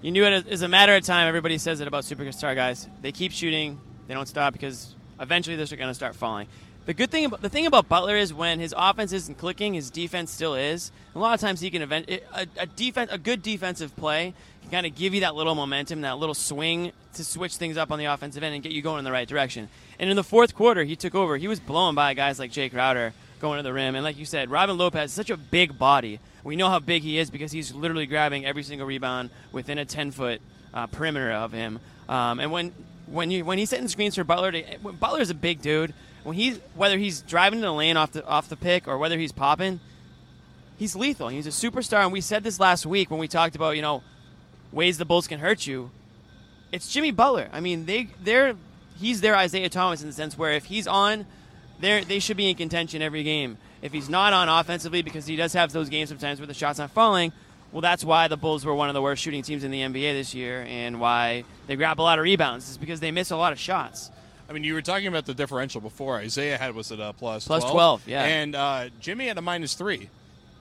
You 0.00 0.10
knew 0.10 0.24
it 0.24 0.46
as 0.48 0.62
a 0.62 0.68
matter 0.68 0.96
of 0.96 1.04
time. 1.04 1.28
Everybody 1.28 1.58
says 1.58 1.80
it 1.80 1.88
about 1.88 2.04
superstar 2.04 2.54
guys. 2.54 2.88
They 3.02 3.12
keep 3.12 3.32
shooting. 3.32 3.78
They 4.06 4.14
don't 4.14 4.26
stop 4.26 4.54
because 4.54 4.94
eventually 5.20 5.56
those 5.56 5.72
are 5.72 5.76
going 5.76 5.90
to 5.90 5.94
start 5.94 6.16
falling. 6.16 6.48
The 6.86 6.94
good 6.94 7.10
thing 7.10 7.26
about 7.26 7.42
the 7.42 7.48
thing 7.48 7.66
about 7.66 7.88
Butler 7.88 8.16
is 8.16 8.32
when 8.32 8.58
his 8.58 8.74
offense 8.76 9.12
isn't 9.12 9.38
clicking, 9.38 9.74
his 9.74 9.90
defense 9.90 10.30
still 10.30 10.54
is. 10.54 10.90
A 11.14 11.18
lot 11.18 11.34
of 11.34 11.40
times 11.40 11.60
he 11.60 11.70
can 11.70 11.82
event 11.82 12.08
a, 12.08 12.46
a 12.56 12.66
defense, 12.66 13.12
a 13.12 13.18
good 13.18 13.42
defensive 13.42 13.94
play 13.96 14.34
can 14.62 14.70
kind 14.70 14.86
of 14.86 14.94
give 14.94 15.14
you 15.14 15.20
that 15.20 15.34
little 15.34 15.54
momentum, 15.54 16.00
that 16.00 16.18
little 16.18 16.34
swing 16.34 16.92
to 17.14 17.24
switch 17.24 17.56
things 17.56 17.76
up 17.76 17.92
on 17.92 17.98
the 17.98 18.06
offensive 18.06 18.42
end 18.42 18.54
and 18.54 18.62
get 18.62 18.72
you 18.72 18.82
going 18.82 18.98
in 18.98 19.04
the 19.04 19.12
right 19.12 19.28
direction. 19.28 19.68
And 19.98 20.08
in 20.08 20.16
the 20.16 20.24
fourth 20.24 20.54
quarter, 20.54 20.82
he 20.84 20.96
took 20.96 21.14
over. 21.14 21.36
He 21.36 21.48
was 21.48 21.60
blown 21.60 21.94
by 21.94 22.14
guys 22.14 22.38
like 22.38 22.50
Jae 22.50 22.70
Crowder 22.70 23.12
going 23.40 23.58
to 23.58 23.62
the 23.62 23.72
rim, 23.72 23.94
and 23.94 24.04
like 24.04 24.18
you 24.18 24.24
said, 24.24 24.50
Robin 24.50 24.76
Lopez 24.76 25.10
is 25.10 25.12
such 25.12 25.30
a 25.30 25.36
big 25.36 25.78
body. 25.78 26.18
We 26.44 26.56
know 26.56 26.68
how 26.68 26.78
big 26.78 27.02
he 27.02 27.18
is 27.18 27.30
because 27.30 27.52
he's 27.52 27.74
literally 27.74 28.06
grabbing 28.06 28.46
every 28.46 28.62
single 28.62 28.86
rebound 28.86 29.30
within 29.52 29.78
a 29.78 29.84
ten 29.84 30.10
foot 30.10 30.40
uh, 30.74 30.86
perimeter 30.86 31.30
of 31.32 31.52
him. 31.52 31.78
Um, 32.08 32.40
and 32.40 32.50
when 32.50 32.72
when 33.10 33.30
you 33.30 33.44
when 33.44 33.58
he's 33.58 33.70
setting 33.70 33.88
screens 33.88 34.14
for 34.14 34.24
Butler, 34.24 34.52
to, 34.52 34.62
Butler's 34.98 35.30
a 35.30 35.34
big 35.34 35.60
dude 35.60 35.92
when 36.22 36.36
he's 36.36 36.60
whether 36.74 36.98
he's 36.98 37.22
driving 37.22 37.60
in 37.60 37.64
the 37.64 37.72
lane 37.72 37.96
off 37.96 38.12
the 38.12 38.24
off 38.26 38.48
the 38.48 38.56
pick 38.56 38.86
or 38.86 38.98
whether 38.98 39.18
he's 39.18 39.32
popping, 39.32 39.80
he's 40.76 40.94
lethal. 40.94 41.28
He's 41.28 41.46
a 41.46 41.50
superstar, 41.50 42.02
and 42.02 42.12
we 42.12 42.20
said 42.20 42.44
this 42.44 42.60
last 42.60 42.86
week 42.86 43.10
when 43.10 43.20
we 43.20 43.28
talked 43.28 43.56
about 43.56 43.76
you 43.76 43.82
know 43.82 44.02
ways 44.72 44.98
the 44.98 45.04
Bulls 45.04 45.26
can 45.26 45.40
hurt 45.40 45.66
you. 45.66 45.90
It's 46.72 46.92
Jimmy 46.92 47.10
Butler. 47.10 47.48
I 47.52 47.60
mean, 47.60 47.86
they 47.86 48.08
they're 48.22 48.54
he's 48.98 49.20
their 49.20 49.36
Isaiah 49.36 49.68
Thomas 49.68 50.02
in 50.02 50.08
the 50.08 50.12
sense 50.12 50.36
where 50.36 50.52
if 50.52 50.66
he's 50.66 50.86
on, 50.86 51.26
they 51.80 52.04
they 52.04 52.18
should 52.18 52.36
be 52.36 52.48
in 52.48 52.56
contention 52.56 53.02
every 53.02 53.22
game. 53.22 53.58
If 53.82 53.92
he's 53.92 54.10
not 54.10 54.34
on 54.34 54.48
offensively, 54.48 55.00
because 55.00 55.26
he 55.26 55.36
does 55.36 55.54
have 55.54 55.72
those 55.72 55.88
games 55.88 56.10
sometimes 56.10 56.38
where 56.38 56.46
the 56.46 56.54
shot's 56.54 56.78
not 56.78 56.90
falling, 56.90 57.32
well, 57.72 57.80
that's 57.80 58.04
why 58.04 58.28
the 58.28 58.36
Bulls 58.36 58.64
were 58.64 58.74
one 58.74 58.88
of 58.88 58.94
the 58.94 59.02
worst 59.02 59.22
shooting 59.22 59.42
teams 59.42 59.64
in 59.64 59.70
the 59.70 59.80
NBA 59.80 60.12
this 60.12 60.34
year, 60.34 60.64
and 60.68 61.00
why 61.00 61.44
they 61.66 61.76
grab 61.76 62.00
a 62.00 62.02
lot 62.02 62.18
of 62.18 62.24
rebounds 62.24 62.68
is 62.68 62.76
because 62.76 63.00
they 63.00 63.10
miss 63.10 63.30
a 63.30 63.36
lot 63.36 63.52
of 63.52 63.58
shots. 63.58 64.10
I 64.48 64.52
mean, 64.52 64.64
you 64.64 64.74
were 64.74 64.82
talking 64.82 65.06
about 65.06 65.26
the 65.26 65.34
differential 65.34 65.80
before. 65.80 66.16
Isaiah 66.16 66.58
had 66.58 66.74
was 66.74 66.90
it 66.90 66.98
a 66.98 67.12
plus 67.12 67.46
plus 67.46 67.62
12? 67.62 67.72
12 67.72 68.08
yeah. 68.08 68.24
And 68.24 68.56
uh, 68.56 68.88
Jimmy 68.98 69.28
had 69.28 69.38
a 69.38 69.42
minus 69.42 69.74
three, 69.74 70.10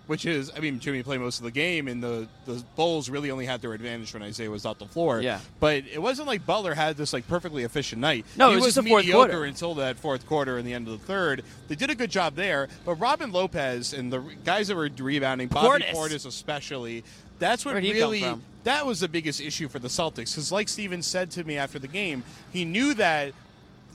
which 0.09 0.25
is, 0.25 0.51
I 0.57 0.59
mean, 0.59 0.79
Jimmy 0.79 1.03
played 1.03 1.19
most 1.19 1.37
of 1.37 1.43
the 1.43 1.51
game, 1.51 1.87
and 1.87 2.01
the 2.01 2.27
the 2.47 2.63
Bulls 2.75 3.11
really 3.11 3.29
only 3.29 3.45
had 3.45 3.61
their 3.61 3.73
advantage 3.73 4.11
when 4.11 4.23
Isaiah 4.23 4.49
was 4.49 4.65
off 4.65 4.79
the 4.79 4.87
floor. 4.87 5.21
Yeah. 5.21 5.39
But 5.59 5.83
it 5.85 6.01
wasn't 6.01 6.27
like 6.27 6.47
Butler 6.47 6.73
had 6.73 6.97
this 6.97 7.13
like 7.13 7.27
perfectly 7.27 7.63
efficient 7.63 8.01
night. 8.01 8.25
No, 8.35 8.47
he 8.47 8.53
it 8.53 8.55
was, 8.55 8.65
was 8.65 8.73
just 8.73 8.85
the 8.85 8.89
fourth 8.89 9.05
mediocre 9.05 9.29
quarter. 9.33 9.45
until 9.45 9.75
that 9.75 9.99
fourth 9.99 10.25
quarter 10.25 10.57
and 10.57 10.65
the 10.65 10.73
end 10.73 10.87
of 10.87 10.99
the 10.99 11.05
third. 11.05 11.43
They 11.67 11.75
did 11.75 11.91
a 11.91 11.95
good 11.95 12.09
job 12.09 12.33
there, 12.33 12.69
but 12.85 12.95
Robin 12.95 13.31
Lopez 13.31 13.93
and 13.93 14.11
the 14.11 14.23
guys 14.43 14.69
that 14.69 14.75
were 14.75 14.89
rebounding, 14.97 15.47
Bobby 15.47 15.83
Portis. 15.83 15.91
Portis 15.91 16.25
especially. 16.25 17.03
That's 17.37 17.63
what 17.63 17.75
Where'd 17.75 17.83
he 17.83 17.91
come 17.91 17.99
really 17.99 18.35
that 18.63 18.85
was 18.85 18.99
the 18.99 19.07
biggest 19.07 19.39
issue 19.39 19.67
for 19.69 19.77
the 19.77 19.87
Celtics 19.87 20.31
because, 20.31 20.51
like 20.51 20.69
Steven 20.69 21.03
said 21.03 21.29
to 21.31 21.43
me 21.43 21.57
after 21.57 21.77
the 21.77 21.87
game, 21.87 22.23
he 22.51 22.65
knew 22.65 22.95
that 22.95 23.33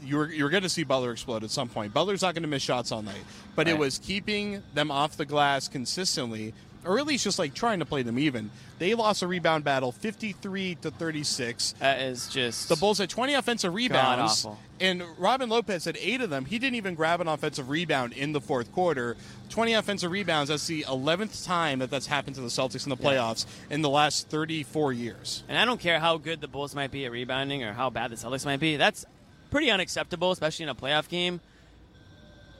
you 0.02 0.16
were 0.16 0.30
you're 0.30 0.50
going 0.50 0.62
to 0.62 0.68
see 0.68 0.84
Butler 0.84 1.12
explode 1.12 1.44
at 1.44 1.50
some 1.50 1.68
point. 1.68 1.92
Butler's 1.94 2.22
not 2.22 2.34
going 2.34 2.42
to 2.42 2.48
miss 2.48 2.62
shots 2.62 2.92
all 2.92 3.02
night, 3.02 3.24
but 3.54 3.68
it 3.68 3.78
was 3.78 3.98
keeping 3.98 4.62
them 4.74 4.90
off 4.90 5.16
the 5.16 5.24
glass 5.26 5.68
consistently, 5.68 6.52
or 6.84 6.98
at 6.98 7.06
least 7.06 7.24
just 7.24 7.38
like 7.38 7.54
trying 7.54 7.78
to 7.78 7.84
play 7.86 8.02
them 8.02 8.18
even. 8.18 8.50
They 8.78 8.94
lost 8.94 9.22
a 9.22 9.26
rebound 9.28 9.62
battle, 9.64 9.92
53 9.92 10.74
to 10.82 10.90
36. 10.90 11.74
That 11.78 12.00
is 12.02 12.28
just 12.28 12.68
The 12.68 12.76
Bulls 12.76 12.98
had 12.98 13.08
20 13.08 13.34
offensive 13.34 13.72
rebounds, 13.72 14.46
and 14.80 15.02
Robin 15.16 15.48
Lopez 15.48 15.84
had 15.84 15.96
eight 16.00 16.20
of 16.20 16.28
them. 16.28 16.44
He 16.44 16.58
didn't 16.58 16.74
even 16.74 16.94
grab 16.96 17.20
an 17.20 17.28
offensive 17.28 17.68
rebound 17.70 18.12
in 18.12 18.32
the 18.32 18.40
fourth 18.40 18.72
quarter. 18.72 19.16
20 19.50 19.74
offensive 19.74 20.10
rebounds. 20.10 20.48
That's 20.50 20.66
the 20.66 20.82
11th 20.88 21.46
time 21.46 21.78
that 21.78 21.90
that's 21.90 22.08
happened 22.08 22.34
to 22.34 22.42
the 22.42 22.48
Celtics 22.48 22.84
in 22.84 22.90
the 22.90 22.96
Yeah. 23.00 23.08
playoffs 23.10 23.46
in 23.70 23.80
the 23.82 23.88
last 23.88 24.28
34 24.28 24.92
years. 24.92 25.44
And 25.48 25.56
I 25.56 25.64
don't 25.64 25.80
care 25.80 26.00
how 26.00 26.16
good 26.18 26.40
the 26.40 26.48
Bulls 26.48 26.74
might 26.74 26.90
be 26.90 27.04
at 27.06 27.12
rebounding 27.12 27.62
or 27.62 27.72
how 27.72 27.88
bad 27.90 28.10
the 28.10 28.16
Celtics 28.16 28.44
might 28.44 28.58
be. 28.60 28.76
That's 28.76 29.06
pretty 29.54 29.70
unacceptable, 29.70 30.32
especially 30.32 30.64
in 30.64 30.68
a 30.68 30.74
playoff 30.74 31.08
game. 31.08 31.40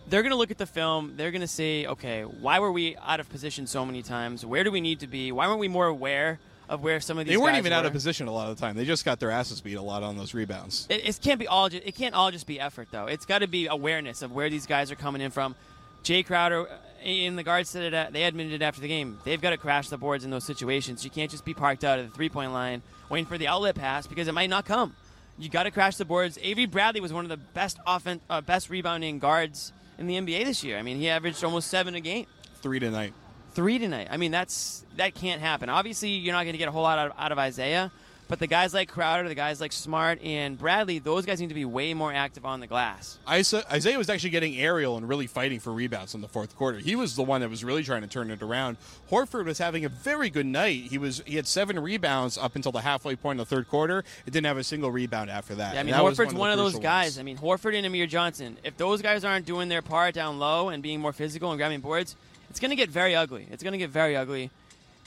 They're 0.08 0.22
going 0.22 0.30
to 0.30 0.36
look 0.36 0.52
at 0.52 0.58
the 0.58 0.66
film. 0.66 1.14
They're 1.16 1.32
going 1.32 1.40
to 1.40 1.48
say, 1.48 1.86
okay, 1.86 2.22
why 2.22 2.60
were 2.60 2.70
we 2.70 2.94
out 2.98 3.18
of 3.18 3.28
position 3.28 3.66
so 3.66 3.84
many 3.84 4.00
times? 4.00 4.46
Where 4.46 4.62
do 4.62 4.70
we 4.70 4.80
need 4.80 5.00
to 5.00 5.08
be? 5.08 5.32
Why 5.32 5.48
weren't 5.48 5.58
we 5.58 5.66
more 5.66 5.86
aware 5.88 6.38
of 6.68 6.84
where 6.84 7.00
some 7.00 7.18
of 7.18 7.26
these 7.26 7.32
are? 7.34 7.38
They 7.38 7.42
weren't 7.42 7.56
even 7.56 7.72
out 7.72 7.84
of 7.84 7.90
were? 7.90 7.94
position 7.96 8.28
a 8.28 8.32
lot 8.32 8.48
of 8.48 8.56
the 8.56 8.60
time. 8.60 8.76
They 8.76 8.84
just 8.84 9.04
got 9.04 9.18
their 9.18 9.32
asses 9.32 9.60
beat 9.60 9.74
a 9.74 9.82
lot 9.82 10.04
on 10.04 10.16
those 10.16 10.34
rebounds. 10.34 10.86
It, 10.88 11.04
it 11.04 11.18
can't 11.20 11.40
be 11.40 11.48
all. 11.48 11.68
Just, 11.68 11.84
it 11.84 11.96
can't 11.96 12.14
all 12.14 12.30
just 12.30 12.46
be 12.46 12.60
effort, 12.60 12.86
though. 12.92 13.06
It's 13.06 13.26
got 13.26 13.40
to 13.40 13.48
be 13.48 13.66
awareness 13.66 14.22
of 14.22 14.30
where 14.30 14.48
these 14.48 14.66
guys 14.66 14.92
are 14.92 14.96
coming 14.96 15.20
in 15.20 15.32
from. 15.32 15.56
Jae 16.04 16.24
Crowder 16.24 16.68
uh, 16.68 16.76
in 17.02 17.34
the 17.34 17.42
guards 17.42 17.70
said 17.70 17.82
it. 17.82 17.94
uh, 17.94 18.06
They 18.12 18.22
admitted 18.22 18.52
it 18.52 18.62
after 18.62 18.80
the 18.80 18.88
game. 18.88 19.18
They've 19.24 19.40
got 19.40 19.50
to 19.50 19.56
crash 19.56 19.88
the 19.88 19.98
boards 19.98 20.24
in 20.24 20.30
those 20.30 20.44
situations. 20.44 21.02
You 21.04 21.10
can't 21.10 21.30
just 21.30 21.44
be 21.44 21.54
parked 21.54 21.82
out 21.82 21.98
at 21.98 22.06
the 22.08 22.14
three 22.14 22.28
point 22.28 22.52
line 22.52 22.82
waiting 23.08 23.26
for 23.26 23.36
the 23.36 23.48
outlet 23.48 23.74
pass 23.74 24.06
because 24.06 24.28
it 24.28 24.32
might 24.32 24.48
not 24.50 24.64
come. 24.64 24.94
You 25.38 25.48
got 25.48 25.64
to 25.64 25.70
crash 25.70 25.96
the 25.96 26.04
boards. 26.04 26.38
Avery 26.42 26.66
Bradley 26.66 27.00
was 27.00 27.12
one 27.12 27.24
of 27.24 27.28
the 27.28 27.36
best 27.36 27.78
offen- 27.86 28.20
uh, 28.30 28.40
best 28.40 28.70
rebounding 28.70 29.18
guards 29.18 29.72
in 29.98 30.06
the 30.06 30.14
NBA 30.16 30.44
this 30.44 30.62
year. 30.62 30.78
I 30.78 30.82
mean, 30.82 30.96
he 30.98 31.08
averaged 31.08 31.42
almost 31.42 31.68
seven 31.68 31.94
a 31.94 32.00
game 32.00 32.26
Three 32.62 32.78
tonight. 32.78 33.12
three 33.52 33.78
tonight. 33.78 34.08
I 34.10 34.16
mean, 34.16 34.30
that's 34.30 34.84
that 34.96 35.14
can't 35.14 35.40
happen. 35.40 35.68
Obviously, 35.68 36.10
you're 36.10 36.32
not 36.34 36.42
going 36.44 36.52
to 36.54 36.58
get 36.58 36.68
a 36.68 36.72
whole 36.72 36.82
lot 36.82 36.98
out 36.98 37.10
of, 37.10 37.18
out 37.18 37.32
of 37.32 37.38
Isaiah, 37.38 37.90
but 38.28 38.38
the 38.38 38.46
guys 38.46 38.72
like 38.72 38.88
Crowder, 38.88 39.28
the 39.28 39.34
guys 39.34 39.60
like 39.60 39.72
Smart 39.72 40.22
and 40.22 40.58
Bradley, 40.58 40.98
those 40.98 41.26
guys 41.26 41.40
need 41.40 41.48
to 41.48 41.54
be 41.54 41.64
way 41.64 41.92
more 41.94 42.12
active 42.12 42.46
on 42.46 42.60
the 42.60 42.66
glass. 42.66 43.18
Isaiah 43.28 43.98
was 43.98 44.08
actually 44.08 44.30
getting 44.30 44.56
aerial 44.56 44.96
and 44.96 45.08
really 45.08 45.26
fighting 45.26 45.60
for 45.60 45.72
rebounds 45.72 46.14
in 46.14 46.20
the 46.20 46.28
fourth 46.28 46.56
quarter. 46.56 46.78
He 46.78 46.96
was 46.96 47.16
the 47.16 47.22
one 47.22 47.42
that 47.42 47.50
was 47.50 47.62
really 47.62 47.82
trying 47.82 48.02
to 48.02 48.08
turn 48.08 48.30
it 48.30 48.42
around. 48.42 48.76
Horford 49.10 49.44
was 49.44 49.58
having 49.58 49.84
a 49.84 49.88
very 49.88 50.30
good 50.30 50.46
night. 50.46 50.84
He 50.84 50.98
was 50.98 51.22
he 51.26 51.36
had 51.36 51.46
seven 51.46 51.78
rebounds 51.78 52.38
up 52.38 52.56
until 52.56 52.72
the 52.72 52.80
halfway 52.80 53.14
point 53.16 53.40
of 53.40 53.48
the 53.48 53.54
third 53.54 53.68
quarter. 53.68 54.04
It 54.26 54.30
didn't 54.30 54.46
have 54.46 54.56
a 54.58 54.64
single 54.64 54.90
rebound 54.90 55.30
after 55.30 55.54
that. 55.56 55.74
Yeah, 55.74 55.80
I 55.80 55.82
mean, 55.82 55.94
Horford's 55.94 56.32
the 56.32 56.38
one 56.38 56.50
of 56.50 56.58
those 56.58 56.78
guys. 56.78 57.16
ones. 57.16 57.18
I 57.18 57.22
mean, 57.22 57.36
Horford 57.36 57.76
and 57.76 57.84
Amir 57.86 58.06
Johnson. 58.06 58.56
If 58.64 58.76
those 58.76 59.02
guys 59.02 59.24
aren't 59.24 59.46
doing 59.46 59.68
their 59.68 59.82
part 59.82 60.14
down 60.14 60.38
low 60.38 60.70
and 60.70 60.82
being 60.82 61.00
more 61.00 61.12
physical 61.12 61.50
and 61.50 61.58
grabbing 61.58 61.80
boards, 61.80 62.16
it's 62.50 62.60
going 62.60 62.70
to 62.70 62.76
get 62.76 62.88
very 62.88 63.14
ugly. 63.14 63.46
It's 63.50 63.62
going 63.62 63.72
to 63.72 63.78
get 63.78 63.90
very 63.90 64.16
ugly. 64.16 64.50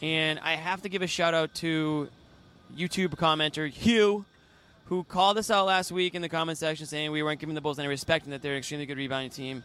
And 0.02 0.40
I 0.40 0.54
have 0.54 0.84
to 0.84 0.90
give 0.90 1.02
a 1.02 1.08
shout 1.08 1.34
out 1.34 1.56
to 1.56 2.10
YouTube 2.76 3.10
commenter 3.10 3.70
Hugh, 3.70 4.26
who 4.86 5.04
called 5.04 5.38
us 5.38 5.50
out 5.52 5.66
last 5.66 5.92
week 5.92 6.16
in 6.16 6.22
the 6.22 6.30
comment 6.30 6.58
section 6.58 6.86
saying 6.86 7.12
we 7.12 7.24
weren't 7.24 7.40
giving 7.40 7.56
the 7.56 7.62
Bulls 7.62 7.80
any 7.80 7.88
respect 7.88 8.26
and 8.26 8.34
that 8.34 8.42
they're 8.42 8.54
an 8.54 8.60
extremely 8.60 8.86
good 8.86 8.98
rebounding 8.98 9.30
team. 9.32 9.64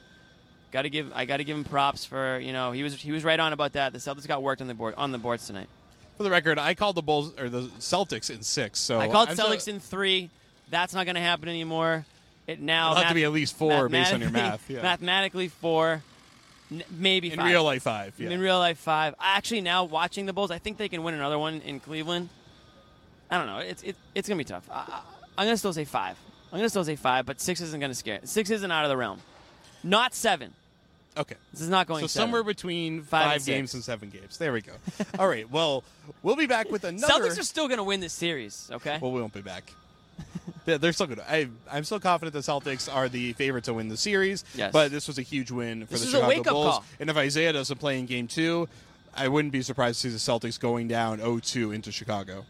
Got 0.73 0.83
to 0.83 0.91
give 0.91 1.13
I 1.15 1.27
got 1.27 1.37
to 1.37 1.45
give 1.45 1.57
him 1.57 1.65
props 1.65 2.05
for 2.05 2.39
you 2.39 2.53
know 2.53 2.73
he 2.73 2.83
was 2.83 2.95
he 2.95 3.13
was 3.13 3.25
right 3.25 3.39
on 3.39 3.53
about 3.53 3.75
that. 3.75 3.93
The 3.93 3.99
Celtics 3.99 4.27
got 4.27 4.43
worked 4.43 4.61
on 4.63 4.69
the 4.69 4.75
board 4.75 4.95
on 4.97 5.13
the 5.13 5.19
boards 5.19 5.47
tonight. 5.47 5.69
For 6.17 6.23
the 6.23 6.31
record, 6.31 6.59
I 6.59 6.75
called 6.75 6.97
the 6.97 7.03
Bulls 7.03 7.33
or 7.39 7.49
the 7.49 7.63
Celtics 7.79 8.31
in 8.31 8.43
six. 8.43 8.79
So 8.79 8.99
I 8.99 9.09
called 9.09 9.31
I'm 9.31 9.37
so- 9.37 9.47
Celtics 9.49 9.69
in 9.69 9.81
three. 9.81 10.31
That's 10.71 10.95
not 10.95 11.05
going 11.05 11.17
to 11.17 11.21
happen 11.21 11.49
anymore. 11.51 12.07
It 12.47 12.61
now 12.61 12.93
It'll 12.93 13.03
have 13.03 13.09
to 13.11 13.15
be 13.15 13.25
at 13.25 13.33
least 13.33 13.55
four 13.57 13.89
based 13.89 14.13
on 14.15 14.21
your 14.21 14.31
math, 14.31 14.69
yeah. 14.69 14.83
Mathematically 14.83 15.49
four, 15.49 16.03
n- 16.71 16.83
maybe 16.91 17.31
in 17.31 17.37
five. 17.37 17.47
real 17.47 17.63
life 17.63 17.83
five. 17.83 18.15
Yeah. 18.19 18.31
In 18.31 18.41
real 18.41 18.59
life 18.59 18.79
five. 18.79 19.15
Actually, 19.21 19.61
now 19.61 19.85
watching 19.85 20.25
the 20.27 20.33
Bulls, 20.33 20.51
I 20.51 20.59
think 20.59 20.79
they 20.79 20.89
can 20.89 21.03
win 21.03 21.15
another 21.15 21.39
one 21.39 21.61
in 21.61 21.79
Cleveland. 21.79 22.31
I 23.33 23.39
don't 23.39 23.47
know. 23.47 23.59
It's 23.59 23.83
it, 23.83 23.97
it's 24.15 24.29
gonna 24.29 24.39
be 24.39 24.45
tough. 24.45 24.69
I, 24.71 25.01
I'm 25.39 25.47
gonna 25.47 25.57
still 25.57 25.73
say 25.73 25.85
five. 25.85 26.17
I'm 26.53 26.59
gonna 26.59 26.69
still 26.69 26.85
say 26.85 26.97
five, 26.97 27.25
but 27.27 27.41
six 27.41 27.61
isn't 27.61 27.81
gonna 27.81 27.95
scare. 27.95 28.21
Six 28.25 28.51
isn't 28.51 28.71
out 28.71 28.85
of 28.85 28.91
the 28.91 28.97
realm. 28.97 29.21
Not 29.83 30.15
seven. 30.15 30.53
okay. 31.17 31.37
This 31.53 31.63
is 31.63 31.69
not 31.71 31.87
going. 31.87 32.01
To 32.01 32.05
be. 32.05 32.09
So 32.09 32.13
seven. 32.19 32.27
somewhere 32.29 32.43
between 32.45 33.01
Five 33.03 33.09
five, 33.25 33.33
and 33.37 33.43
six. 33.43 33.57
games 33.57 33.75
and 33.75 33.83
seven 33.83 34.11
games. 34.11 34.37
There 34.39 34.53
we 34.53 34.61
go. 34.61 34.73
All 35.19 35.27
right. 35.29 35.51
Well, 35.51 35.83
we'll 36.23 36.37
be 36.37 36.47
back 36.47 36.71
with 36.71 36.85
another. 36.85 37.13
Celtics 37.29 37.39
are 37.39 37.43
still 37.43 37.69
gonna 37.69 37.83
win 37.85 38.01
this 38.01 38.13
series. 38.13 38.69
Okay. 38.71 38.99
Well, 39.01 39.13
we 39.13 39.21
won't 39.21 39.33
be 39.35 39.41
back. 39.43 39.73
Yeah, 40.65 40.77
They're 40.77 40.93
still 40.93 41.09
good. 41.09 41.19
I, 41.19 41.49
I'm 41.73 41.83
still 41.83 41.99
confident 41.99 42.35
the 42.35 42.39
Celtics 42.39 42.93
are 42.93 43.09
the 43.09 43.33
favorite 43.33 43.65
to 43.65 43.75
win 43.75 43.89
the 43.89 43.97
series. 43.97 44.45
Yes. 44.55 44.73
But 44.73 44.93
this 44.93 45.09
was 45.09 45.19
a 45.19 45.23
huge 45.23 45.51
win 45.51 45.87
for 45.87 45.93
This 45.95 46.03
the 46.03 46.07
Chicago 46.11 46.29
wake-up 46.29 46.53
Bulls. 46.53 46.71
call. 46.75 46.85
And 47.01 47.11
if 47.11 47.17
Isaiah 47.17 47.53
doesn't 47.53 47.79
play 47.79 47.99
in 47.99 48.07
Game 48.07 48.29
Two, 48.29 48.69
I 49.13 49.27
wouldn't 49.27 49.51
be 49.53 49.63
surprised 49.63 50.01
to 50.03 50.11
see 50.11 50.13
the 50.13 50.19
Celtics 50.49 50.61
going 50.61 50.87
down 50.87 51.19
0-2 51.19 51.75
into 51.75 51.91
Chicago. 51.91 52.45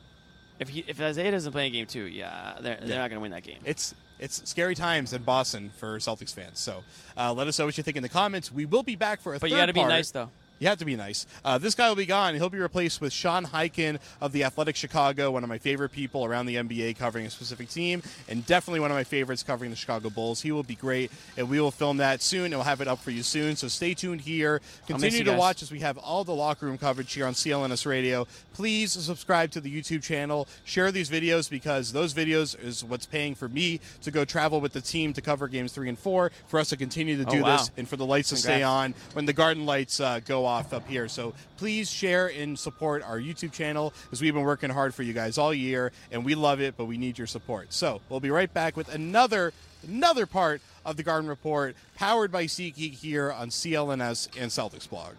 If 0.63 0.69
he, 0.71 0.85
if 0.89 1.01
Isaiah 1.01 1.31
doesn't 1.31 1.53
play 1.53 1.67
in 1.67 1.73
game 1.73 1.87
two, 1.87 2.05
yeah, 2.05 2.55
they're, 2.61 2.79
they're 2.83 2.99
not 2.99 3.11
gonna 3.11 3.21
win 3.21 3.33
that 3.33 3.43
game. 3.43 3.59
It's 3.65 3.95
it's 4.19 4.49
scary 4.49 4.75
times 4.75 5.13
in 5.13 5.23
Boston 5.23 5.71
for 5.77 5.99
Celtics 5.99 6.33
fans. 6.33 6.59
So 6.61 6.85
uh, 7.17 7.33
let 7.33 7.49
us 7.49 7.59
know 7.59 7.67
what 7.67 7.77
you 7.77 7.83
think 7.83 7.97
in 7.97 8.03
the 8.03 8.09
comments. 8.09 8.51
We 8.53 8.65
will 8.67 8.85
be 8.85 8.97
back 8.97 9.21
for 9.21 9.35
a 9.35 9.39
But 9.39 9.51
you 9.51 9.57
got 9.57 9.67
to 9.67 9.73
be 9.73 9.85
nice 9.85 10.11
though. 10.13 10.31
You 10.63 10.69
have 10.69 10.79
to 10.79 10.85
be 10.85 10.95
nice. 10.95 11.27
Uh, 11.45 11.59
this 11.59 11.75
guy 11.75 11.89
will 11.89 11.97
be 11.97 12.07
gone. 12.07 12.37
He'll 12.37 12.49
be 12.49 12.61
replaced 12.61 13.01
with 13.01 13.13
Sean 13.13 13.45
Highkin 13.45 13.99
of 14.21 14.31
the 14.31 14.45
Athletic 14.45 14.77
Chicago, 14.77 15.33
one 15.33 15.43
of 15.43 15.49
my 15.49 15.59
favorite 15.59 15.89
people 15.91 16.25
around 16.25 16.47
the 16.47 16.55
NBA 16.55 16.97
covering 16.97 17.27
a 17.27 17.31
specific 17.31 17.69
team, 17.69 18.01
and 18.29 18.47
definitely 18.47 18.79
one 18.79 18.93
of 18.93 18.97
my 18.97 19.03
favorites 19.03 19.43
covering 19.43 19.73
the 19.73 19.77
Chicago 19.77 20.09
Bulls. 20.09 20.41
He 20.41 20.53
will 20.53 20.63
be 20.63 20.77
great, 20.77 21.11
and 21.37 21.51
we 21.51 21.61
will 21.61 21.73
film 21.73 21.97
that 21.97 22.23
soon, 22.23 22.45
and 22.45 22.55
we'll 22.55 22.63
have 22.63 22.81
it 22.81 22.87
up 22.87 23.01
for 23.01 23.11
you 23.11 23.25
soon. 23.25 23.57
So 23.57 23.67
stay 23.67 23.93
tuned 23.93 24.21
here. 24.21 24.61
Continue 24.87 25.25
to 25.25 25.33
guys. 25.33 25.39
watch 25.41 25.63
as 25.63 25.73
we 25.73 25.81
have 25.81 25.99
all 25.99 26.23
the 26.23 26.33
locker 26.33 26.67
room 26.67 26.79
coverage 26.79 27.13
here 27.13 27.27
on 27.27 27.33
CLNS 27.35 27.85
Radio. 27.85 28.29
Please 28.55 28.93
subscribe 28.93 29.51
to 29.51 29.61
the 29.61 29.69
YouTube 29.83 30.05
channel. 30.05 30.47
Share 30.63 30.93
these 30.93 31.11
videos 31.11 31.51
because 31.51 31.93
those 31.93 32.15
videos 32.15 32.57
is 32.65 32.85
what's 32.85 33.05
paying 33.07 33.35
for 33.35 33.49
me 33.49 33.81
to 34.03 34.13
go 34.13 34.25
travel 34.25 34.61
with 34.61 34.75
the 34.75 34.81
team 34.81 35.13
to 35.15 35.21
cover 35.21 35.49
games 35.49 35.73
three 35.73 35.89
and 35.89 35.99
four, 35.99 36.31
for 36.47 36.61
us 36.61 36.69
to 36.69 36.77
continue 36.77 37.17
to 37.17 37.29
Oh, 37.29 37.33
do 37.35 37.43
wow. 37.43 37.57
this, 37.57 37.73
and 37.77 37.89
for 37.89 37.97
the 37.97 38.07
lights 38.07 38.29
to 38.29 38.37
stay 38.37 38.63
on 38.63 38.95
when 39.15 39.27
the 39.27 39.33
garden 39.33 39.67
lights 39.67 39.99
uh, 39.99 40.21
go 40.25 40.45
off 40.45 40.52
up 40.53 40.87
here. 40.89 41.09
So 41.09 41.35
please 41.57 41.91
share 41.91 42.29
and 42.29 42.59
support 42.59 43.03
our 43.03 43.19
YouTube 43.19 43.53
channel 43.53 43.93
as 44.13 44.21
we've 44.21 44.35
been 44.35 44.43
working 44.43 44.71
hard 44.71 44.95
for 44.95 45.03
you 45.03 45.13
guys 45.13 45.39
all 45.39 45.53
year, 45.55 45.93
and 46.11 46.25
we 46.25 46.35
love 46.35 46.61
it, 46.61 46.77
but 46.77 46.85
we 46.85 46.99
need 46.99 47.19
your 47.19 47.27
support. 47.27 47.73
So 47.73 48.01
we'll 48.09 48.21
be 48.21 48.31
right 48.31 48.53
back 48.53 48.77
with 48.77 48.93
another 48.93 49.53
another 49.87 50.27
part 50.27 50.61
of 50.85 50.97
the 50.97 51.03
Garden 51.03 51.29
Report, 51.29 51.75
powered 51.97 52.31
by 52.31 52.45
SeatGeek 52.45 52.95
here 52.95 53.33
on 53.33 53.49
CLNS 53.49 54.29
and 54.39 54.51
Celtics 54.51 54.89
blog. 54.89 55.15